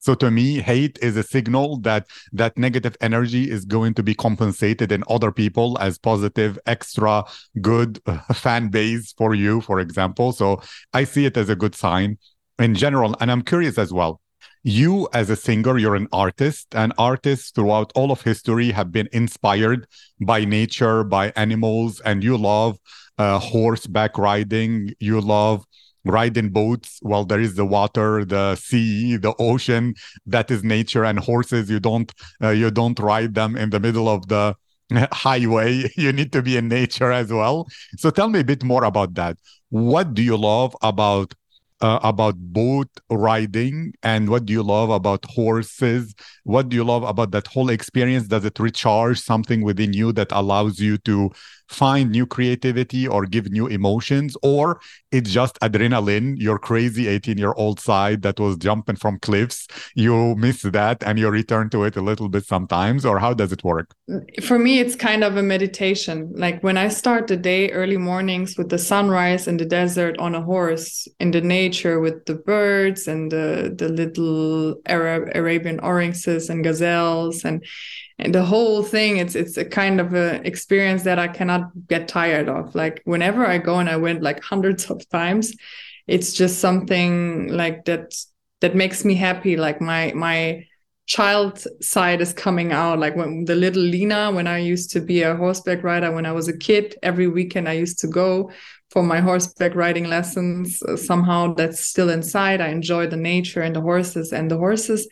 So 0.00 0.14
to 0.14 0.30
me, 0.30 0.60
hate 0.60 0.96
is 1.02 1.16
a 1.16 1.24
signal 1.24 1.80
that 1.80 2.06
that 2.32 2.56
negative 2.56 2.96
energy 3.00 3.50
is 3.50 3.64
going 3.64 3.94
to 3.94 4.02
be 4.02 4.14
compensated 4.14 4.92
in 4.92 5.02
other 5.08 5.32
people 5.32 5.76
as 5.80 5.98
positive, 5.98 6.56
extra 6.66 7.24
good 7.60 8.00
fan 8.32 8.68
base 8.68 9.12
for 9.18 9.34
you, 9.34 9.60
for 9.60 9.80
example. 9.80 10.32
So 10.32 10.62
I 10.92 11.02
see 11.02 11.26
it 11.26 11.36
as 11.36 11.48
a 11.48 11.56
good 11.56 11.74
sign 11.74 12.18
in 12.58 12.74
general. 12.74 13.16
And 13.20 13.30
I'm 13.30 13.42
curious 13.42 13.78
as 13.78 13.92
well. 13.92 14.20
You, 14.64 15.08
as 15.12 15.30
a 15.30 15.36
singer, 15.36 15.78
you're 15.78 15.94
an 15.94 16.08
artist, 16.12 16.66
and 16.74 16.92
artists 16.98 17.50
throughout 17.50 17.92
all 17.94 18.10
of 18.10 18.22
history 18.22 18.70
have 18.72 18.90
been 18.92 19.08
inspired 19.12 19.86
by 20.20 20.44
nature, 20.44 21.04
by 21.04 21.32
animals, 21.36 22.00
and 22.00 22.24
you 22.24 22.36
love 22.36 22.78
uh, 23.18 23.38
horseback 23.38 24.18
riding. 24.18 24.94
You 24.98 25.20
love 25.20 25.64
riding 26.04 26.48
boats 26.48 27.00
well 27.02 27.24
there 27.24 27.40
is 27.40 27.54
the 27.56 27.64
water 27.64 28.24
the 28.24 28.54
sea 28.56 29.16
the 29.16 29.34
ocean 29.38 29.94
that 30.24 30.50
is 30.50 30.64
nature 30.64 31.04
and 31.04 31.18
horses 31.18 31.68
you 31.68 31.80
don't 31.80 32.12
uh, 32.42 32.50
you 32.50 32.70
don't 32.70 32.98
ride 32.98 33.34
them 33.34 33.56
in 33.56 33.70
the 33.70 33.80
middle 33.80 34.08
of 34.08 34.26
the 34.28 34.54
highway 35.12 35.90
you 35.96 36.12
need 36.12 36.32
to 36.32 36.40
be 36.40 36.56
in 36.56 36.68
nature 36.68 37.12
as 37.12 37.30
well 37.30 37.66
so 37.96 38.10
tell 38.10 38.28
me 38.28 38.40
a 38.40 38.44
bit 38.44 38.64
more 38.64 38.84
about 38.84 39.14
that 39.14 39.36
what 39.70 40.14
do 40.14 40.22
you 40.22 40.36
love 40.36 40.74
about 40.82 41.34
uh, 41.80 42.00
about 42.02 42.36
boat 42.36 42.88
riding 43.10 43.92
and 44.02 44.28
what 44.28 44.44
do 44.46 44.52
you 44.52 44.62
love 44.62 44.90
about 44.90 45.24
horses? 45.26 46.14
What 46.44 46.68
do 46.68 46.76
you 46.76 46.84
love 46.84 47.02
about 47.02 47.30
that 47.32 47.46
whole 47.46 47.70
experience? 47.70 48.26
Does 48.28 48.44
it 48.44 48.58
recharge 48.58 49.20
something 49.20 49.62
within 49.62 49.92
you 49.92 50.12
that 50.12 50.32
allows 50.32 50.80
you 50.80 50.98
to 50.98 51.30
find 51.68 52.10
new 52.10 52.26
creativity 52.26 53.06
or 53.06 53.26
give 53.26 53.50
new 53.50 53.66
emotions 53.66 54.36
or 54.42 54.80
it's 55.12 55.30
just 55.30 55.58
adrenaline 55.60 56.34
your 56.38 56.58
crazy 56.58 57.08
18 57.08 57.36
year 57.36 57.52
old 57.56 57.78
side 57.80 58.22
that 58.22 58.40
was 58.40 58.56
jumping 58.56 58.96
from 58.96 59.18
cliffs. 59.18 59.66
You 59.94 60.34
miss 60.36 60.62
that 60.62 61.02
and 61.02 61.18
you 61.18 61.28
return 61.28 61.70
to 61.70 61.84
it 61.84 61.96
a 61.96 62.00
little 62.00 62.28
bit 62.28 62.46
sometimes 62.46 63.04
or 63.04 63.18
how 63.18 63.34
does 63.34 63.52
it 63.52 63.64
work? 63.64 63.94
For 64.42 64.58
me 64.58 64.78
it's 64.78 64.96
kind 64.96 65.22
of 65.22 65.36
a 65.36 65.42
meditation. 65.42 66.32
Like 66.34 66.62
when 66.62 66.78
i 66.78 66.88
start 66.88 67.26
the 67.26 67.36
day 67.36 67.70
early 67.70 67.98
mornings 67.98 68.56
with 68.56 68.70
the 68.70 68.78
sunrise 68.78 69.46
in 69.46 69.56
the 69.58 69.64
desert 69.64 70.16
on 70.18 70.34
a 70.34 70.40
horse 70.40 71.06
in 71.20 71.30
the 71.30 71.40
nature 71.40 72.00
with 72.00 72.24
the 72.24 72.34
birds 72.34 73.06
and 73.08 73.30
the 73.30 73.74
the 73.76 73.88
little 73.88 74.76
arab 74.86 75.28
arabian 75.34 75.78
oryxes 75.80 76.48
and 76.48 76.64
gazelles 76.64 77.44
and 77.44 77.58
and 77.58 77.64
the 78.18 78.44
whole 78.44 78.82
thing 78.82 79.18
it's 79.18 79.36
it's 79.36 79.56
a 79.56 79.64
kind 79.64 80.00
of 80.00 80.12
a 80.12 80.44
experience 80.46 81.04
that 81.04 81.18
i 81.18 81.28
cannot 81.28 81.70
get 81.86 82.08
tired 82.08 82.48
of. 82.48 82.74
Like 82.74 83.00
whenever 83.04 83.46
i 83.46 83.58
go 83.58 83.78
and 83.78 83.88
i 83.88 83.96
went 83.96 84.22
like 84.22 84.42
hundreds 84.42 84.90
of 84.90 85.08
times 85.08 85.54
it's 86.08 86.32
just 86.32 86.58
something 86.58 87.48
like 87.48 87.84
that 87.84 88.14
that 88.60 88.74
makes 88.74 89.04
me 89.04 89.14
happy. 89.14 89.56
Like 89.56 89.80
my 89.80 90.12
my 90.16 90.66
child 91.06 91.64
side 91.80 92.20
is 92.20 92.32
coming 92.32 92.72
out. 92.72 92.98
Like 92.98 93.14
when 93.14 93.44
the 93.44 93.54
little 93.54 93.82
Lina 93.82 94.32
when 94.32 94.46
i 94.46 94.58
used 94.58 94.90
to 94.90 95.00
be 95.00 95.22
a 95.22 95.36
horseback 95.36 95.84
rider 95.84 96.10
when 96.10 96.26
i 96.26 96.32
was 96.32 96.48
a 96.48 96.56
kid 96.56 96.96
every 97.02 97.28
weekend 97.28 97.68
i 97.68 97.72
used 97.72 97.98
to 98.00 98.08
go 98.08 98.50
for 98.90 99.02
my 99.02 99.20
horseback 99.20 99.74
riding 99.74 100.04
lessons. 100.04 100.82
Uh, 100.82 100.96
somehow 100.96 101.54
that's 101.54 101.84
still 101.84 102.10
inside. 102.10 102.60
I 102.60 102.68
enjoy 102.68 103.06
the 103.06 103.16
nature 103.16 103.60
and 103.60 103.76
the 103.76 103.80
horses 103.80 104.32
and 104.32 104.50
the 104.50 104.56
horses 104.56 105.06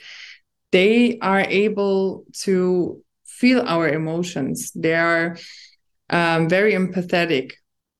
they 0.76 1.18
are 1.20 1.40
able 1.40 2.26
to 2.44 3.02
feel 3.24 3.62
our 3.62 3.88
emotions. 3.88 4.72
They 4.72 4.94
are 4.94 5.38
um, 6.10 6.50
very 6.50 6.74
empathetic, 6.74 7.52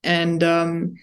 and 0.03 0.43
um, 0.43 0.93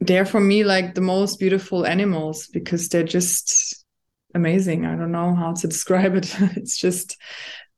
they're 0.00 0.26
for 0.26 0.40
me 0.40 0.62
like 0.62 0.94
the 0.94 1.00
most 1.00 1.38
beautiful 1.38 1.86
animals 1.86 2.48
because 2.48 2.90
they're 2.90 3.14
just 3.18 3.82
amazing. 4.34 4.84
I 4.84 4.94
don't 4.94 5.10
know 5.10 5.34
how 5.34 5.54
to 5.54 5.66
describe 5.74 6.16
it. 6.16 6.36
it's 6.54 6.76
just 6.76 7.16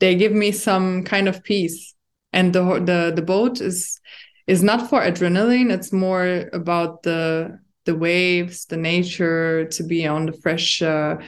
they 0.01 0.17
give 0.17 0.33
me 0.33 0.51
some 0.51 1.05
kind 1.05 1.29
of 1.29 1.45
peace, 1.45 1.95
and 2.33 2.53
the 2.53 2.65
the 2.91 3.13
the 3.15 3.23
boat 3.23 3.61
is 3.61 4.01
is 4.49 4.65
not 4.65 4.91
for 4.91 5.01
adrenaline. 5.01 5.71
It's 5.71 5.93
more 5.93 6.51
about 6.53 7.05
the 7.05 7.61
the 7.85 7.95
waves, 7.95 8.67
the 8.67 8.77
nature, 8.77 9.67
to 9.67 9.85
be 9.85 10.09
on 10.09 10.27
the 10.27 10.33
fresh. 10.33 10.83
Uh, 10.83 11.19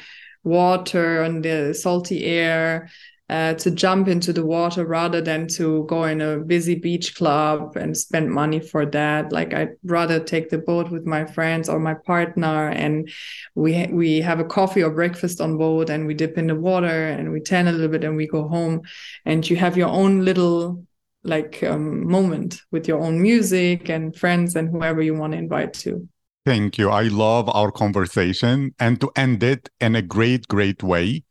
water 0.44 1.22
and 1.22 1.44
the 1.44 1.74
salty 1.74 2.24
air 2.24 2.88
uh, 3.30 3.54
to 3.54 3.70
jump 3.70 4.06
into 4.06 4.32
the 4.32 4.44
water 4.44 4.84
rather 4.84 5.20
than 5.20 5.48
to 5.48 5.84
go 5.84 6.04
in 6.04 6.20
a 6.20 6.38
busy 6.38 6.74
beach 6.74 7.14
club 7.14 7.74
and 7.74 7.96
spend 7.96 8.30
money 8.30 8.60
for 8.60 8.84
that. 8.84 9.32
Like 9.32 9.54
I'd 9.54 9.70
rather 9.82 10.20
take 10.20 10.50
the 10.50 10.58
boat 10.58 10.90
with 10.90 11.06
my 11.06 11.24
friends 11.24 11.68
or 11.68 11.80
my 11.80 11.94
partner, 11.94 12.68
and 12.68 13.10
we 13.54 13.86
we 13.90 14.20
have 14.20 14.40
a 14.40 14.44
coffee 14.44 14.82
or 14.82 14.90
breakfast 14.90 15.40
on 15.40 15.56
board, 15.56 15.88
and 15.88 16.06
we 16.06 16.14
dip 16.14 16.36
in 16.36 16.48
the 16.48 16.54
water 16.54 17.08
and 17.08 17.32
we 17.32 17.40
tan 17.40 17.66
a 17.66 17.72
little 17.72 17.88
bit, 17.88 18.04
and 18.04 18.16
we 18.16 18.26
go 18.26 18.46
home, 18.46 18.82
and 19.24 19.48
you 19.48 19.56
have 19.56 19.76
your 19.76 19.88
own 19.88 20.24
little 20.24 20.84
like 21.26 21.62
um, 21.62 22.06
moment 22.06 22.60
with 22.70 22.86
your 22.86 23.00
own 23.00 23.22
music 23.22 23.88
and 23.88 24.14
friends 24.14 24.54
and 24.56 24.68
whoever 24.68 25.00
you 25.00 25.14
want 25.14 25.32
to 25.32 25.38
invite 25.38 25.72
to. 25.72 26.06
Thank 26.44 26.76
you. 26.76 26.90
I 26.90 27.04
love 27.04 27.48
our 27.48 27.70
conversation. 27.72 28.74
And 28.78 29.00
to 29.00 29.10
end 29.16 29.42
it 29.42 29.70
in 29.80 29.96
a 29.96 30.02
great, 30.02 30.46
great 30.48 30.82
way, 30.82 31.24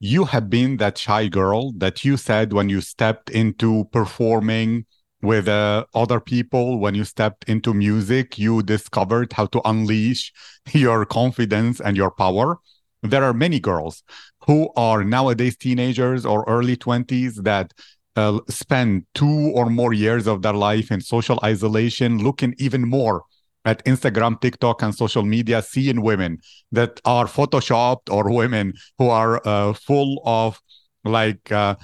you 0.00 0.26
have 0.26 0.50
been 0.50 0.78
that 0.78 0.98
shy 0.98 1.28
girl 1.28 1.72
that 1.78 2.04
you 2.04 2.16
said 2.16 2.52
when 2.52 2.68
you 2.68 2.80
stepped 2.80 3.30
into 3.30 3.86
performing 3.92 4.86
with 5.22 5.48
uh, 5.48 5.86
other 5.94 6.20
people, 6.20 6.78
when 6.78 6.94
you 6.94 7.04
stepped 7.04 7.44
into 7.48 7.74
music, 7.74 8.38
you 8.38 8.62
discovered 8.62 9.32
how 9.32 9.46
to 9.46 9.60
unleash 9.64 10.32
your 10.72 11.06
confidence 11.06 11.80
and 11.80 11.96
your 11.96 12.10
power. 12.10 12.58
There 13.02 13.24
are 13.24 13.34
many 13.34 13.60
girls 13.60 14.02
who 14.46 14.70
are 14.76 15.04
nowadays 15.04 15.56
teenagers 15.56 16.26
or 16.26 16.44
early 16.48 16.76
20s 16.76 17.36
that 17.42 17.72
uh, 18.16 18.40
spend 18.48 19.06
two 19.14 19.52
or 19.54 19.70
more 19.70 19.92
years 19.92 20.26
of 20.26 20.42
their 20.42 20.52
life 20.54 20.90
in 20.90 21.00
social 21.00 21.38
isolation, 21.44 22.18
looking 22.18 22.54
even 22.58 22.88
more 22.88 23.24
at 23.68 23.84
Instagram, 23.84 24.40
TikTok, 24.40 24.82
and 24.82 24.94
social 24.94 25.22
media, 25.22 25.60
seeing 25.60 26.00
women 26.00 26.38
that 26.72 27.00
are 27.04 27.26
photoshopped 27.26 28.10
or 28.10 28.32
women 28.32 28.72
who 28.96 29.10
are 29.10 29.46
uh, 29.46 29.74
full 29.74 30.22
of 30.24 30.58
like 31.04 31.52
uh, 31.52 31.76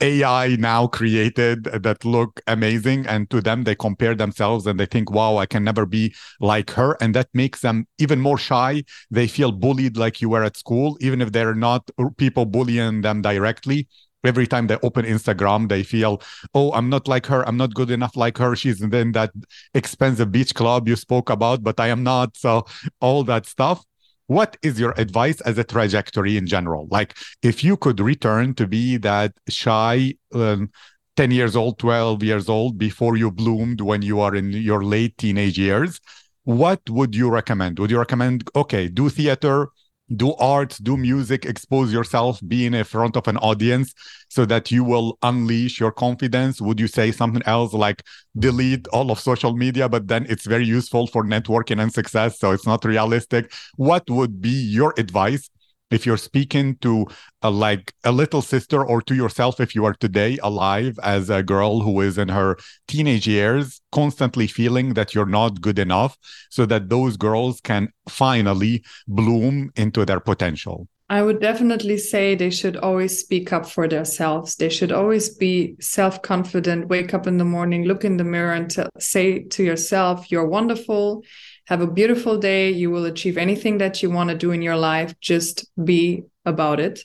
AI 0.00 0.56
now 0.58 0.86
created 0.86 1.64
that 1.64 2.04
look 2.04 2.40
amazing. 2.46 3.06
And 3.06 3.28
to 3.30 3.40
them, 3.40 3.64
they 3.64 3.74
compare 3.74 4.14
themselves 4.14 4.66
and 4.66 4.78
they 4.78 4.86
think, 4.86 5.10
wow, 5.10 5.36
I 5.36 5.46
can 5.46 5.64
never 5.64 5.86
be 5.86 6.14
like 6.40 6.70
her. 6.70 6.96
And 7.00 7.14
that 7.14 7.28
makes 7.34 7.60
them 7.60 7.86
even 7.98 8.20
more 8.20 8.38
shy. 8.38 8.84
They 9.10 9.26
feel 9.26 9.50
bullied 9.52 9.96
like 9.96 10.20
you 10.20 10.28
were 10.28 10.44
at 10.44 10.56
school, 10.56 10.96
even 11.00 11.20
if 11.20 11.32
they're 11.32 11.54
not 11.54 11.90
people 12.16 12.46
bullying 12.46 13.02
them 13.02 13.22
directly 13.22 13.88
every 14.24 14.46
time 14.46 14.66
they 14.66 14.76
open 14.82 15.04
Instagram, 15.04 15.68
they 15.68 15.82
feel, 15.82 16.22
oh, 16.54 16.72
I'm 16.72 16.88
not 16.88 17.08
like 17.08 17.26
her. 17.26 17.46
I'm 17.48 17.56
not 17.56 17.74
good 17.74 17.90
enough 17.90 18.16
like 18.16 18.38
her. 18.38 18.56
She's 18.56 18.80
in 18.80 19.12
that 19.12 19.30
expensive 19.74 20.32
beach 20.32 20.54
club 20.54 20.88
you 20.88 20.96
spoke 20.96 21.30
about, 21.30 21.62
but 21.62 21.78
I 21.78 21.88
am 21.88 22.02
not. 22.02 22.36
So 22.36 22.66
all 23.00 23.24
that 23.24 23.46
stuff. 23.46 23.84
What 24.26 24.56
is 24.62 24.80
your 24.80 24.94
advice 24.96 25.40
as 25.42 25.58
a 25.58 25.64
trajectory 25.64 26.38
in 26.38 26.46
general? 26.46 26.88
Like, 26.90 27.14
if 27.42 27.62
you 27.62 27.76
could 27.76 28.00
return 28.00 28.54
to 28.54 28.66
be 28.66 28.96
that 28.98 29.32
shy, 29.48 30.14
um, 30.32 30.70
10 31.16 31.30
years 31.30 31.54
old, 31.54 31.78
12 31.78 32.22
years 32.22 32.48
old, 32.48 32.78
before 32.78 33.16
you 33.16 33.30
bloomed 33.30 33.82
when 33.82 34.00
you 34.00 34.20
are 34.20 34.34
in 34.34 34.50
your 34.50 34.82
late 34.82 35.16
teenage 35.18 35.58
years, 35.58 36.00
what 36.44 36.80
would 36.88 37.14
you 37.14 37.30
recommend? 37.30 37.78
Would 37.78 37.90
you 37.90 37.98
recommend, 37.98 38.48
okay, 38.56 38.88
do 38.88 39.08
theater, 39.08 39.68
do 40.14 40.34
art, 40.34 40.78
do 40.82 40.96
music, 40.96 41.46
expose 41.46 41.92
yourself, 41.92 42.40
be 42.46 42.66
in 42.66 42.84
front 42.84 43.16
of 43.16 43.26
an 43.26 43.36
audience 43.38 43.94
so 44.28 44.44
that 44.44 44.70
you 44.70 44.84
will 44.84 45.18
unleash 45.22 45.80
your 45.80 45.92
confidence? 45.92 46.60
Would 46.60 46.78
you 46.78 46.88
say 46.88 47.10
something 47.10 47.42
else 47.46 47.72
like 47.72 48.02
delete 48.38 48.86
all 48.88 49.10
of 49.10 49.18
social 49.18 49.56
media, 49.56 49.88
but 49.88 50.08
then 50.08 50.26
it's 50.28 50.46
very 50.46 50.66
useful 50.66 51.06
for 51.06 51.24
networking 51.24 51.80
and 51.80 51.92
success, 51.92 52.38
so 52.38 52.52
it's 52.52 52.66
not 52.66 52.84
realistic? 52.84 53.52
What 53.76 54.08
would 54.10 54.40
be 54.40 54.50
your 54.50 54.94
advice 54.98 55.48
if 55.90 56.06
you're 56.06 56.16
speaking 56.16 56.76
to 56.78 57.06
a, 57.42 57.50
like 57.50 57.92
a 58.04 58.12
little 58.12 58.42
sister 58.42 58.84
or 58.84 59.00
to 59.02 59.14
yourself 59.14 59.60
if 59.60 59.74
you 59.74 59.84
are 59.84 59.94
today 59.94 60.38
alive 60.42 60.98
as 61.02 61.30
a 61.30 61.42
girl 61.42 61.80
who 61.80 62.00
is 62.00 62.18
in 62.18 62.28
her 62.28 62.56
teenage 62.88 63.26
years 63.26 63.80
constantly 63.92 64.46
feeling 64.46 64.94
that 64.94 65.14
you're 65.14 65.26
not 65.26 65.60
good 65.60 65.78
enough 65.78 66.16
so 66.50 66.66
that 66.66 66.88
those 66.88 67.16
girls 67.16 67.60
can 67.60 67.88
finally 68.08 68.82
bloom 69.06 69.70
into 69.76 70.04
their 70.04 70.20
potential 70.20 70.88
I 71.10 71.22
would 71.22 71.40
definitely 71.40 71.98
say 71.98 72.34
they 72.34 72.50
should 72.50 72.78
always 72.78 73.18
speak 73.18 73.52
up 73.52 73.66
for 73.68 73.86
themselves. 73.86 74.56
They 74.56 74.70
should 74.70 74.90
always 74.90 75.28
be 75.28 75.76
self 75.78 76.22
confident, 76.22 76.88
wake 76.88 77.12
up 77.12 77.26
in 77.26 77.36
the 77.36 77.44
morning, 77.44 77.84
look 77.84 78.06
in 78.06 78.16
the 78.16 78.24
mirror, 78.24 78.54
and 78.54 78.70
t- 78.70 78.84
say 78.98 79.40
to 79.40 79.62
yourself, 79.62 80.32
You're 80.32 80.46
wonderful. 80.46 81.22
Have 81.66 81.80
a 81.80 81.86
beautiful 81.86 82.38
day. 82.38 82.70
You 82.70 82.90
will 82.90 83.04
achieve 83.06 83.38
anything 83.38 83.78
that 83.78 84.02
you 84.02 84.10
want 84.10 84.30
to 84.30 84.36
do 84.36 84.50
in 84.50 84.62
your 84.62 84.76
life. 84.76 85.18
Just 85.20 85.66
be 85.82 86.24
about 86.44 86.78
it, 86.78 87.00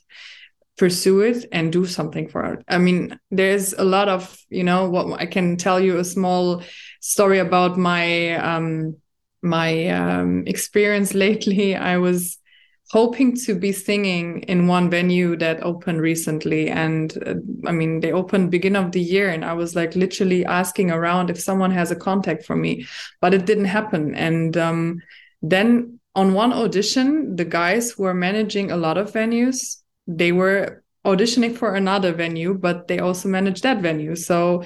pursue 0.78 1.22
it, 1.22 1.46
and 1.52 1.72
do 1.72 1.86
something 1.86 2.28
for 2.28 2.54
it. 2.54 2.64
I 2.68 2.78
mean, 2.78 3.18
there's 3.32 3.74
a 3.74 3.84
lot 3.84 4.10
of, 4.10 4.38
you 4.50 4.64
know, 4.64 4.90
what 4.90 5.20
I 5.20 5.26
can 5.26 5.56
tell 5.58 5.80
you 5.80 5.98
a 5.98 6.04
small 6.04 6.64
story 7.02 7.40
about 7.40 7.78
my 7.78 8.36
um 8.36 8.98
my 9.42 9.88
um 9.90 10.44
experience 10.48 11.14
lately. 11.26 11.76
I 11.76 11.98
was 11.98 12.38
hoping 12.90 13.36
to 13.36 13.54
be 13.54 13.72
singing 13.72 14.42
in 14.44 14.66
one 14.66 14.90
venue 14.90 15.36
that 15.38 15.64
opened 15.64 16.02
recently. 16.02 16.70
And 16.70 17.16
uh, 17.26 17.36
i 17.68 17.72
mean 17.72 18.00
they 18.00 18.12
opened 18.12 18.52
beginning 18.52 18.84
of 18.84 18.92
the 18.92 19.02
year 19.02 19.30
and 19.30 19.46
i 19.46 19.54
was 19.54 19.76
like 19.76 19.96
literally 19.96 20.46
asking 20.46 20.92
around 20.92 21.30
if 21.30 21.40
someone 21.40 21.72
has 21.72 21.92
a 21.92 21.96
contact 21.96 22.46
for 22.46 22.56
me 22.56 22.86
but 23.22 23.34
it 23.34 23.46
didn't 23.46 23.66
happen. 23.66 24.16
And 24.16 24.58
um, 24.58 25.02
then 25.42 26.00
on 26.16 26.34
one 26.34 26.52
audition 26.52 27.36
the 27.36 27.46
guys 27.46 27.92
who 27.92 28.04
are 28.04 28.14
managing 28.14 28.72
a 28.72 28.78
lot 28.78 28.98
of 28.98 29.12
venues 29.12 29.78
they 30.08 30.32
were 30.32 30.84
auditioning 31.06 31.56
for 31.56 31.76
another 31.76 32.12
venue 32.14 32.54
but 32.54 32.88
they 32.88 33.00
also 33.00 33.30
managed 33.30 33.64
that 33.64 33.82
venue. 33.82 34.16
So 34.16 34.64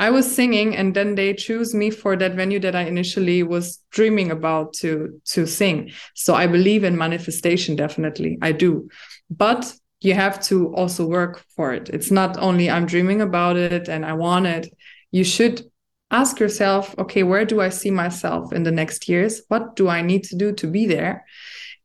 I 0.00 0.08
was 0.08 0.34
singing 0.34 0.74
and 0.74 0.94
then 0.94 1.14
they 1.14 1.34
choose 1.34 1.74
me 1.74 1.90
for 1.90 2.16
that 2.16 2.34
venue 2.34 2.58
that 2.60 2.74
I 2.74 2.84
initially 2.84 3.42
was 3.42 3.80
dreaming 3.90 4.30
about 4.30 4.72
to 4.80 5.20
to 5.26 5.46
sing. 5.46 5.92
So 6.14 6.34
I 6.34 6.46
believe 6.46 6.84
in 6.84 6.96
manifestation 6.96 7.76
definitely. 7.76 8.38
I 8.40 8.52
do. 8.52 8.88
But 9.28 9.72
you 10.00 10.14
have 10.14 10.42
to 10.44 10.74
also 10.74 11.06
work 11.06 11.44
for 11.54 11.74
it. 11.74 11.90
It's 11.90 12.10
not 12.10 12.38
only 12.38 12.70
I'm 12.70 12.86
dreaming 12.86 13.20
about 13.20 13.56
it 13.56 13.88
and 13.88 14.06
I 14.06 14.14
want 14.14 14.46
it. 14.46 14.72
You 15.10 15.22
should 15.22 15.62
ask 16.10 16.40
yourself, 16.40 16.94
okay, 16.98 17.22
where 17.22 17.44
do 17.44 17.60
I 17.60 17.68
see 17.68 17.90
myself 17.90 18.54
in 18.54 18.62
the 18.62 18.72
next 18.72 19.06
years? 19.06 19.42
What 19.48 19.76
do 19.76 19.88
I 19.88 20.00
need 20.00 20.24
to 20.24 20.36
do 20.36 20.52
to 20.52 20.66
be 20.66 20.86
there? 20.86 21.26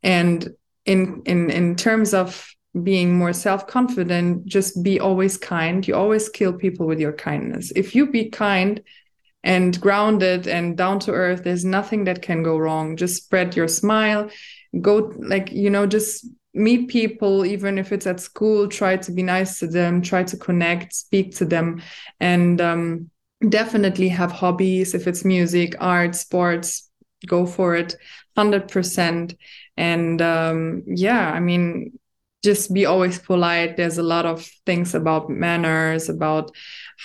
And 0.01 0.55
in 0.85 1.21
in 1.25 1.49
in 1.49 1.75
terms 1.75 2.13
of 2.13 2.54
being 2.83 3.13
more 3.13 3.33
self-confident 3.33 4.45
just 4.45 4.83
be 4.83 4.99
always 4.99 5.37
kind. 5.37 5.87
You 5.87 5.95
always 5.95 6.29
kill 6.29 6.53
people 6.53 6.85
with 6.87 6.99
your 6.99 7.13
kindness. 7.13 7.71
If 7.75 7.95
you 7.95 8.07
be 8.07 8.29
kind 8.29 8.81
and 9.43 9.79
grounded 9.79 10.47
and 10.47 10.75
down 10.75 10.99
to 10.99 11.11
earth 11.11 11.43
there's 11.43 11.63
nothing 11.63 12.03
that 12.05 12.21
can 12.21 12.43
go 12.43 12.57
wrong. 12.57 12.97
Just 12.97 13.23
spread 13.23 13.55
your 13.55 13.67
smile. 13.67 14.29
Go 14.81 15.13
like 15.17 15.51
you 15.51 15.69
know 15.69 15.85
just 15.87 16.27
meet 16.53 16.87
people 16.89 17.45
even 17.45 17.77
if 17.77 17.91
it's 17.91 18.07
at 18.07 18.19
school. 18.19 18.67
Try 18.67 18.97
to 18.97 19.11
be 19.11 19.23
nice 19.23 19.59
to 19.59 19.67
them. 19.67 20.01
Try 20.01 20.23
to 20.23 20.37
connect 20.37 20.93
speak 20.93 21.35
to 21.37 21.45
them. 21.45 21.81
And 22.19 22.59
um, 22.59 23.09
definitely 23.47 24.09
have 24.09 24.31
hobbies. 24.31 24.93
If 24.93 25.07
it's 25.07 25.23
music 25.23 25.75
art 25.79 26.15
sports 26.15 26.89
go 27.25 27.45
for 27.45 27.75
it. 27.75 27.95
100% 28.37 29.37
and 29.77 30.21
um, 30.21 30.83
yeah 30.87 31.31
i 31.31 31.39
mean 31.39 31.97
just 32.45 32.73
be 32.73 32.85
always 32.85 33.19
polite. 33.19 33.75
There's 33.75 33.97
a 33.97 34.03
lot 34.15 34.25
of 34.25 34.45
things 34.65 34.95
about 34.95 35.29
manners, 35.29 36.07
about 36.07 36.51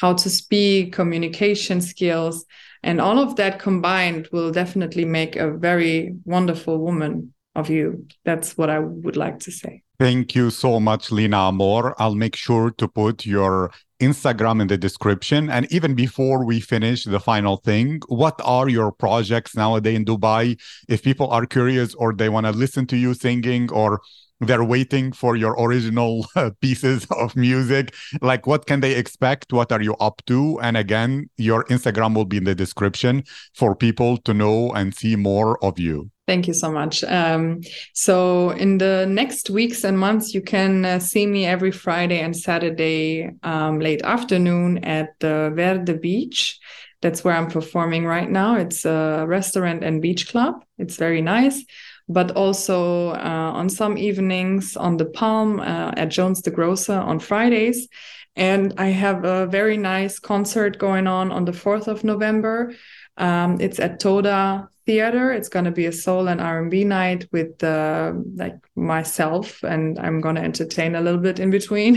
how 0.00 0.14
to 0.14 0.31
speak, 0.31 0.92
communication 0.92 1.81
skills, 1.81 2.44
and 2.83 3.00
all 3.00 3.18
of 3.18 3.37
that 3.37 3.59
combined 3.59 4.29
will 4.33 4.50
definitely 4.53 5.05
make 5.05 5.37
a 5.37 5.50
very 5.50 6.14
wonderful 6.24 6.79
woman 6.79 7.35
of 7.55 7.68
you. 7.68 8.07
That's 8.24 8.57
what 8.57 8.70
I 8.70 8.79
would 8.79 9.16
like 9.16 9.38
to 9.40 9.50
say. 9.50 9.83
Thank 9.98 10.35
you 10.35 10.50
so 10.50 10.81
much, 10.81 11.12
Lina 11.12 11.37
Ammor. 11.37 11.94
I'll 11.98 12.14
make 12.14 12.37
sure 12.37 12.70
to 12.70 12.88
put 12.88 13.26
your 13.26 13.70
Instagram 14.00 14.60
in 14.60 14.68
the 14.68 14.78
description. 14.78 15.50
And 15.50 15.70
even 15.72 15.94
before 15.94 16.44
we 16.44 16.60
finish 16.60 17.04
the 17.04 17.20
final 17.20 17.58
thing, 17.58 18.00
what 18.08 18.40
are 18.44 18.68
your 18.68 18.92
projects 18.92 19.54
nowadays 19.54 19.96
in 19.96 20.04
Dubai? 20.04 20.60
If 20.88 21.02
people 21.02 21.28
are 21.30 21.46
curious 21.46 21.94
or 21.94 22.12
they 22.12 22.28
want 22.28 22.46
to 22.46 22.52
listen 22.52 22.86
to 22.86 22.96
you 22.96 23.14
singing 23.14 23.70
or 23.70 24.00
they're 24.40 24.64
waiting 24.64 25.12
for 25.12 25.36
your 25.36 25.54
original 25.60 26.26
uh, 26.34 26.50
pieces 26.60 27.06
of 27.10 27.36
music 27.36 27.94
like 28.22 28.46
what 28.46 28.66
can 28.66 28.80
they 28.80 28.94
expect 28.94 29.52
what 29.52 29.70
are 29.70 29.82
you 29.82 29.94
up 29.96 30.22
to 30.26 30.58
and 30.60 30.76
again 30.76 31.28
your 31.36 31.64
instagram 31.64 32.14
will 32.14 32.24
be 32.24 32.38
in 32.38 32.44
the 32.44 32.54
description 32.54 33.22
for 33.54 33.76
people 33.76 34.16
to 34.16 34.32
know 34.32 34.72
and 34.72 34.94
see 34.94 35.14
more 35.14 35.62
of 35.62 35.78
you 35.78 36.10
Thank 36.30 36.46
you 36.46 36.54
so 36.54 36.70
much. 36.70 37.02
Um, 37.02 37.60
so, 37.92 38.50
in 38.50 38.78
the 38.78 39.04
next 39.10 39.50
weeks 39.50 39.82
and 39.82 39.98
months, 39.98 40.32
you 40.32 40.40
can 40.40 40.84
uh, 40.84 41.00
see 41.00 41.26
me 41.26 41.44
every 41.44 41.72
Friday 41.72 42.20
and 42.20 42.36
Saturday 42.36 43.30
um, 43.42 43.80
late 43.90 44.03
afternoon 44.03 44.85
at 44.85 45.09
the 45.18 45.50
Verde 45.55 45.94
Beach. 45.94 46.59
That's 47.03 47.24
where 47.24 47.35
I'm 47.35 47.50
performing 47.50 48.05
right 48.05 48.31
now. 48.31 48.57
It's 48.57 48.85
a 48.85 49.24
restaurant 49.26 49.83
and 49.83 50.03
beach 50.03 50.29
club. 50.31 50.55
It's 50.79 50.96
very 50.96 51.22
nice 51.22 51.64
but 52.12 52.33
also 52.33 53.11
uh, 53.11 53.53
on 53.61 53.68
some 53.68 53.96
evenings 53.96 54.76
on 54.76 54.96
the 54.96 55.05
Palm 55.05 55.61
uh, 55.61 55.92
at 55.96 56.09
Jones 56.09 56.42
the 56.42 56.50
Grocer 56.50 56.98
on 57.11 57.20
Fridays. 57.20 57.87
And 58.35 58.74
I 58.79 58.88
have 58.88 59.24
a 59.24 59.46
very 59.46 59.76
nice 59.76 60.18
concert 60.18 60.76
going 60.79 61.07
on 61.07 61.31
on 61.31 61.44
the 61.44 61.53
4th 61.53 61.87
of 61.87 62.03
November. 62.03 62.72
Um, 63.16 63.61
it's 63.61 63.79
at 63.79 64.00
Toda 64.00 64.68
Theater. 64.90 65.31
It's 65.31 65.48
going 65.48 65.66
to 65.66 65.70
be 65.70 65.87
a 65.87 65.92
soul 65.92 66.26
and 66.26 66.40
R&B 66.40 66.83
night 66.83 67.29
with 67.31 67.62
uh, 67.62 68.12
like 68.35 68.59
myself, 68.74 69.62
and 69.62 69.96
I'm 70.00 70.20
going 70.20 70.35
to 70.35 70.42
entertain 70.42 70.96
a 70.96 71.00
little 71.00 71.20
bit 71.20 71.38
in 71.38 71.50
between. 71.50 71.92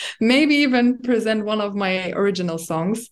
Maybe 0.20 0.56
even 0.56 0.98
present 0.98 1.44
one 1.44 1.60
of 1.60 1.76
my 1.76 2.10
original 2.10 2.58
songs 2.58 3.08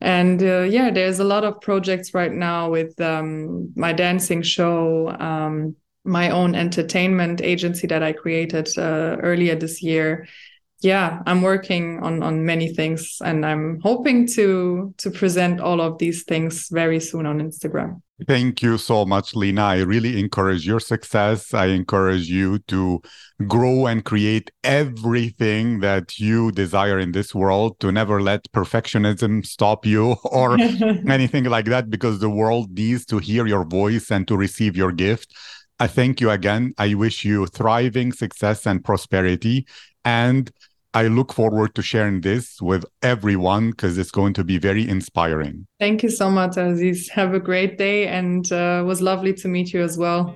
and 0.00 0.42
uh, 0.42 0.60
yeah 0.60 0.90
there's 0.90 1.18
a 1.18 1.24
lot 1.24 1.44
of 1.44 1.60
projects 1.60 2.14
right 2.14 2.32
now 2.32 2.70
with 2.70 2.98
um, 3.00 3.72
my 3.74 3.92
dancing 3.92 4.42
show 4.42 5.08
um, 5.18 5.74
my 6.04 6.30
own 6.30 6.54
entertainment 6.54 7.40
agency 7.42 7.86
that 7.88 8.02
i 8.02 8.12
created 8.12 8.68
uh, 8.78 9.16
earlier 9.28 9.56
this 9.56 9.82
year 9.82 10.26
yeah 10.80 11.22
i'm 11.26 11.42
working 11.42 11.98
on 12.02 12.22
on 12.22 12.44
many 12.44 12.72
things 12.72 13.18
and 13.24 13.44
i'm 13.44 13.80
hoping 13.82 14.26
to 14.26 14.94
to 14.96 15.10
present 15.10 15.60
all 15.60 15.80
of 15.80 15.98
these 15.98 16.22
things 16.24 16.68
very 16.70 17.00
soon 17.00 17.26
on 17.26 17.40
instagram 17.40 18.00
thank 18.26 18.62
you 18.62 18.78
so 18.78 19.04
much 19.04 19.34
lina 19.34 19.62
i 19.62 19.78
really 19.78 20.20
encourage 20.20 20.66
your 20.66 20.78
success 20.78 21.52
i 21.52 21.66
encourage 21.66 22.28
you 22.28 22.58
to 22.60 23.00
grow 23.46 23.86
and 23.86 24.04
create 24.04 24.50
everything 24.62 25.80
that 25.80 26.18
you 26.18 26.52
desire 26.52 26.98
in 26.98 27.12
this 27.12 27.34
world 27.34 27.78
to 27.80 27.90
never 27.90 28.22
let 28.22 28.50
perfectionism 28.52 29.44
stop 29.44 29.84
you 29.84 30.12
or 30.24 30.60
anything 31.08 31.44
like 31.44 31.66
that 31.66 31.90
because 31.90 32.20
the 32.20 32.30
world 32.30 32.70
needs 32.70 33.04
to 33.04 33.18
hear 33.18 33.46
your 33.46 33.64
voice 33.64 34.10
and 34.10 34.28
to 34.28 34.36
receive 34.36 34.76
your 34.76 34.92
gift 34.92 35.34
I 35.80 35.86
thank 35.86 36.20
you 36.20 36.30
again. 36.30 36.74
I 36.76 36.94
wish 36.94 37.24
you 37.24 37.46
thriving 37.46 38.12
success 38.12 38.66
and 38.66 38.84
prosperity. 38.84 39.64
And 40.04 40.50
I 40.94 41.08
look 41.08 41.32
forward 41.32 41.74
to 41.74 41.82
sharing 41.82 42.22
this 42.22 42.60
with 42.62 42.84
everyone 43.02 43.70
because 43.70 43.98
it's 43.98 44.10
going 44.10 44.32
to 44.34 44.44
be 44.44 44.58
very 44.58 44.88
inspiring. 44.88 45.66
Thank 45.78 46.02
you 46.02 46.10
so 46.10 46.30
much, 46.30 46.56
Aziz. 46.56 47.08
Have 47.10 47.34
a 47.34 47.40
great 47.40 47.76
day 47.78 48.06
and 48.06 48.50
uh, 48.50 48.82
was 48.86 49.02
lovely 49.02 49.34
to 49.34 49.48
meet 49.48 49.72
you 49.72 49.82
as 49.82 49.98
well. 49.98 50.34